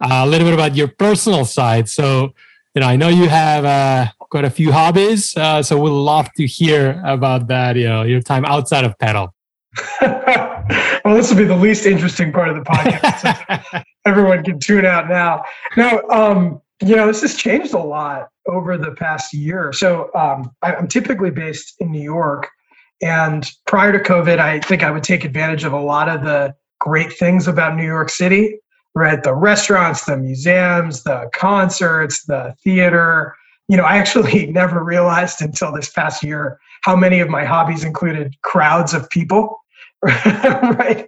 uh, 0.00 0.22
a 0.24 0.26
little 0.26 0.46
bit 0.46 0.54
about 0.54 0.76
your 0.76 0.88
personal 0.88 1.46
side. 1.46 1.88
So, 1.88 2.34
you 2.74 2.82
know, 2.82 2.86
I 2.86 2.96
know 2.96 3.08
you 3.08 3.28
have 3.28 3.64
uh, 3.64 4.06
quite 4.18 4.44
a 4.44 4.50
few 4.50 4.70
hobbies. 4.70 5.34
Uh, 5.34 5.62
so 5.62 5.80
we'd 5.80 5.90
love 5.90 6.30
to 6.34 6.46
hear 6.46 7.02
about 7.06 7.48
that, 7.48 7.76
you 7.76 7.88
know, 7.88 8.02
your 8.02 8.20
time 8.20 8.44
outside 8.44 8.84
of 8.84 8.98
Petal. 8.98 9.34
well, 10.02 11.16
this 11.16 11.30
will 11.30 11.38
be 11.38 11.44
the 11.44 11.56
least 11.56 11.86
interesting 11.86 12.32
part 12.32 12.50
of 12.50 12.56
the 12.56 12.62
podcast. 12.62 13.84
everyone 14.04 14.44
can 14.44 14.58
tune 14.58 14.84
out 14.84 15.08
now. 15.08 15.44
No, 15.76 16.02
um, 16.10 16.60
you 16.80 16.94
know, 16.94 17.06
this 17.06 17.22
has 17.22 17.34
changed 17.34 17.74
a 17.74 17.78
lot 17.78 18.28
over 18.46 18.78
the 18.78 18.92
past 18.92 19.34
year. 19.34 19.72
So 19.72 20.10
um, 20.14 20.50
I, 20.62 20.74
I'm 20.74 20.88
typically 20.88 21.30
based 21.30 21.74
in 21.80 21.90
New 21.90 22.02
York. 22.02 22.48
And 23.02 23.48
prior 23.66 23.92
to 23.92 23.98
COVID, 23.98 24.38
I 24.38 24.60
think 24.60 24.82
I 24.82 24.90
would 24.90 25.02
take 25.02 25.24
advantage 25.24 25.64
of 25.64 25.72
a 25.72 25.80
lot 25.80 26.08
of 26.08 26.22
the 26.22 26.54
great 26.80 27.12
things 27.12 27.48
about 27.48 27.76
New 27.76 27.84
York 27.84 28.10
City, 28.10 28.58
right? 28.94 29.22
The 29.22 29.34
restaurants, 29.34 30.04
the 30.04 30.16
museums, 30.16 31.02
the 31.02 31.28
concerts, 31.34 32.24
the 32.26 32.54
theater. 32.62 33.34
You 33.68 33.76
know, 33.76 33.84
I 33.84 33.98
actually 33.98 34.46
never 34.52 34.82
realized 34.82 35.42
until 35.42 35.72
this 35.72 35.90
past 35.90 36.22
year 36.22 36.58
how 36.82 36.94
many 36.96 37.20
of 37.20 37.28
my 37.28 37.44
hobbies 37.44 37.84
included 37.84 38.34
crowds 38.42 38.94
of 38.94 39.10
people, 39.10 39.60
right? 40.02 41.06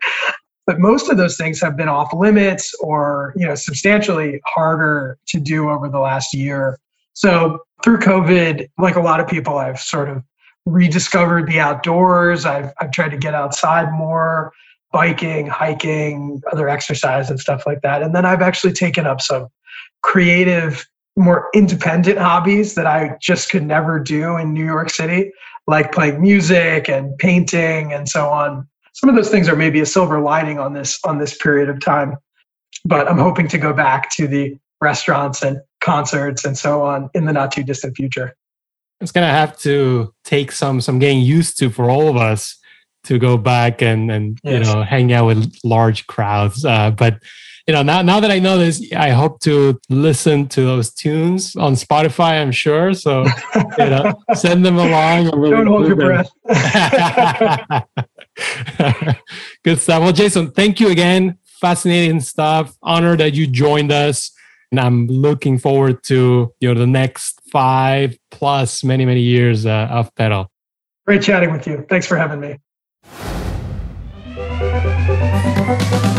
But 0.67 0.79
most 0.79 1.11
of 1.11 1.17
those 1.17 1.37
things 1.37 1.61
have 1.61 1.77
been 1.77 1.89
off 1.89 2.13
limits 2.13 2.73
or, 2.81 3.33
you 3.37 3.47
know, 3.47 3.55
substantially 3.55 4.41
harder 4.47 5.19
to 5.29 5.41
do 5.41 5.69
over 5.69 5.89
the 5.89 5.99
last 5.99 6.33
year. 6.35 6.79
So 7.15 7.61
through 7.83 7.99
COVID, 7.99 8.69
like 8.79 8.97
a 8.97 9.01
lot 9.01 9.21
of 9.21 9.27
people, 9.29 9.59
I've 9.59 9.81
sort 9.81 10.09
of 10.09 10.23
rediscovered 10.67 11.49
the 11.49 11.59
outdoors. 11.59 12.45
I've, 12.45 12.73
I've 12.81 12.93
tried 12.93 13.11
to 13.11 13.17
get 13.17 13.35
outside 13.35 13.91
more, 13.93 14.53
biking, 14.93 15.47
hiking, 15.47 16.41
other 16.53 16.69
exercise 16.69 17.31
and 17.31 17.41
stuff 17.41 17.65
like 17.67 17.81
that. 17.83 18.03
And 18.03 18.15
then 18.15 18.25
I've 18.27 18.43
actually 18.43 18.73
taken 18.73 19.07
up 19.07 19.21
some 19.21 19.49
creative, 20.03 20.87
more 21.17 21.49
independent 21.55 22.19
hobbies 22.19 22.75
that 22.75 22.87
I 22.87 23.17
just 23.21 23.51
could 23.51 23.65
never 23.65 23.99
do 23.99 24.37
in 24.37 24.53
New 24.53 24.65
York 24.65 24.91
City, 24.91 25.33
like 25.67 25.93
playing 25.93 26.21
music 26.21 26.89
and 26.89 27.17
painting 27.19 27.93
and 27.93 28.09
so 28.09 28.29
on. 28.29 28.69
Some 29.01 29.11
of 29.11 29.17
those 29.17 29.31
things 29.31 29.49
are 29.49 29.57
maybe 29.57 29.81
a 29.81 29.87
silver 29.87 30.21
lining 30.21 30.59
on 30.59 30.75
this 30.75 30.99
on 31.05 31.19
this 31.19 31.37
period 31.37 31.69
of 31.69 31.81
time. 31.81 32.17
But 32.85 33.11
I'm 33.11 33.19
hoping 33.19 33.49
to 33.49 33.59
go 33.59 33.73
back 33.73 34.11
to 34.13 34.27
the 34.27 34.57
restaurants 34.81 35.43
and 35.43 35.61
concerts 35.81 36.45
and 36.45 36.57
so 36.57 36.83
on 36.83 37.11
in 37.15 37.25
the 37.25 37.33
not 37.33 37.53
too 37.53 37.63
distant 37.63 37.97
future 37.97 38.35
it's 39.01 39.13
gonna 39.13 39.31
have 39.31 39.59
to 39.59 40.13
take 40.25 40.53
some 40.53 40.81
some 40.81 40.99
getting 40.99 41.21
used 41.21 41.59
to 41.59 41.71
for 41.71 41.91
all 41.91 42.09
of 42.09 42.17
us 42.17 42.59
to 43.05 43.19
go 43.19 43.37
back 43.37 43.83
and 43.83 44.11
and 44.11 44.39
yes. 44.45 44.67
you 44.67 44.73
know 44.73 44.83
hang 44.83 45.13
out 45.13 45.27
with 45.27 45.59
large 45.65 46.07
crowds. 46.07 46.65
Uh, 46.65 46.91
but 46.91 47.19
you 47.67 47.73
know 47.73 47.83
now 47.83 48.03
now 48.03 48.21
that 48.21 48.31
I 48.31 48.39
know 48.39 48.59
this, 48.59 48.93
I 48.95 49.11
hope 49.11 49.41
to 49.41 49.81
listen 49.89 50.49
to 50.49 50.63
those 50.63 50.93
tunes 50.93 51.57
on 51.57 51.75
Spotify. 51.75 52.43
I'm 52.43 52.53
sure. 52.53 52.93
So 52.93 53.25
you 53.79 53.87
know, 53.87 54.13
send 54.35 54.65
them 54.67 54.77
along. 54.77 55.31
Don't 55.31 55.67
hold 55.67 55.87
your 55.87 55.97
breath. 55.97 56.31
Good 59.65 59.79
stuff. 59.79 60.03
Well, 60.03 60.13
Jason, 60.13 60.51
thank 60.51 60.81
you 60.81 60.89
again. 60.89 61.39
Fascinating 61.45 62.21
stuff. 62.21 62.77
Honor 62.83 63.17
that 63.17 63.35
you 63.35 63.47
joined 63.47 63.93
us 63.93 64.33
and 64.71 64.81
I'm 64.81 65.07
looking 65.07 65.59
forward 65.59 66.03
to 66.05 66.53
you 66.61 66.69
know 66.69 66.79
the 66.79 66.87
next 66.87 67.41
five 67.51 68.17
plus 68.31 68.85
many 68.85 69.05
many 69.05 69.21
years 69.21 69.67
uh, 69.67 69.89
of 69.91 70.15
Petal. 70.15 70.51
Great 71.07 71.23
chatting 71.23 71.53
with 71.53 71.67
you. 71.67 71.85
Thanks 71.89 72.07
for 72.07 72.17
having 72.17 72.41
me. 72.41 72.59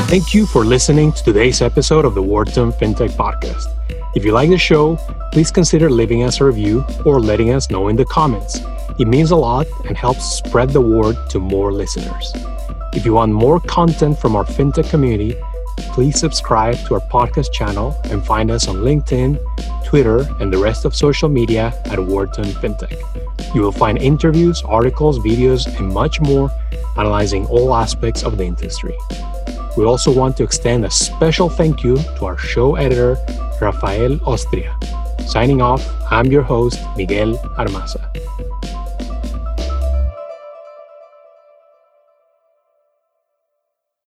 Thank 0.10 0.34
you 0.34 0.46
for 0.46 0.66
listening 0.66 1.14
to 1.14 1.24
today's 1.24 1.62
episode 1.62 2.04
of 2.04 2.16
the 2.16 2.22
Wharton 2.22 2.74
FinTech 2.74 3.12
Podcast. 3.12 3.66
If 4.14 4.26
you 4.26 4.34
like 4.34 4.50
the 4.50 4.58
show, 4.58 4.98
please 5.32 5.52
consider 5.52 5.90
leaving 5.90 6.24
us 6.24 6.42
a 6.42 6.46
review 6.46 6.84
or 7.06 7.22
letting 7.22 7.54
us 7.54 7.70
know 7.70 7.88
in 7.88 7.96
the 7.96 8.04
comments. 8.04 8.60
It 9.02 9.08
means 9.08 9.32
a 9.32 9.36
lot 9.36 9.66
and 9.88 9.98
helps 9.98 10.24
spread 10.24 10.70
the 10.70 10.80
word 10.80 11.16
to 11.32 11.40
more 11.40 11.74
listeners. 11.74 12.34
If 12.94 13.04
you 13.04 13.14
want 13.14 13.34
more 13.34 13.60
content 13.60 14.20
from 14.20 14.36
our 14.36 14.46
FinTech 14.46 14.92
community, 14.92 15.36
please 15.94 16.20
subscribe 16.20 16.78
to 16.86 16.94
our 16.94 17.00
podcast 17.10 17.52
channel 17.52 18.00
and 18.12 18.24
find 18.24 18.52
us 18.52 18.68
on 18.68 18.76
LinkedIn, 18.76 19.40
Twitter, 19.84 20.28
and 20.40 20.54
the 20.54 20.60
rest 20.60 20.86
of 20.86 20.96
social 20.96 21.30
media 21.30 21.74
at 21.86 22.00
Wharton 22.00 22.46
FinTech. 22.46 22.96
You 23.56 23.62
will 23.62 23.72
find 23.72 23.98
interviews, 23.98 24.62
articles, 24.62 25.18
videos, 25.18 25.66
and 25.80 25.92
much 25.92 26.22
more 26.22 26.52
analyzing 26.96 27.48
all 27.48 27.74
aspects 27.74 28.22
of 28.22 28.38
the 28.38 28.44
industry. 28.44 28.96
We 29.78 29.84
also 29.84 30.14
want 30.14 30.38
to 30.38 30.44
extend 30.44 30.86
a 30.86 30.92
special 30.92 31.50
thank 31.50 31.84
you 31.84 31.98
to 31.98 32.26
our 32.26 32.38
show 32.38 32.76
editor, 32.76 33.18
Rafael 33.60 34.20
Ostria. 34.20 34.78
Signing 35.28 35.60
off, 35.60 35.84
I'm 36.12 36.28
your 36.28 36.44
host, 36.44 36.80
Miguel 36.96 37.34
Armaza. 37.58 38.51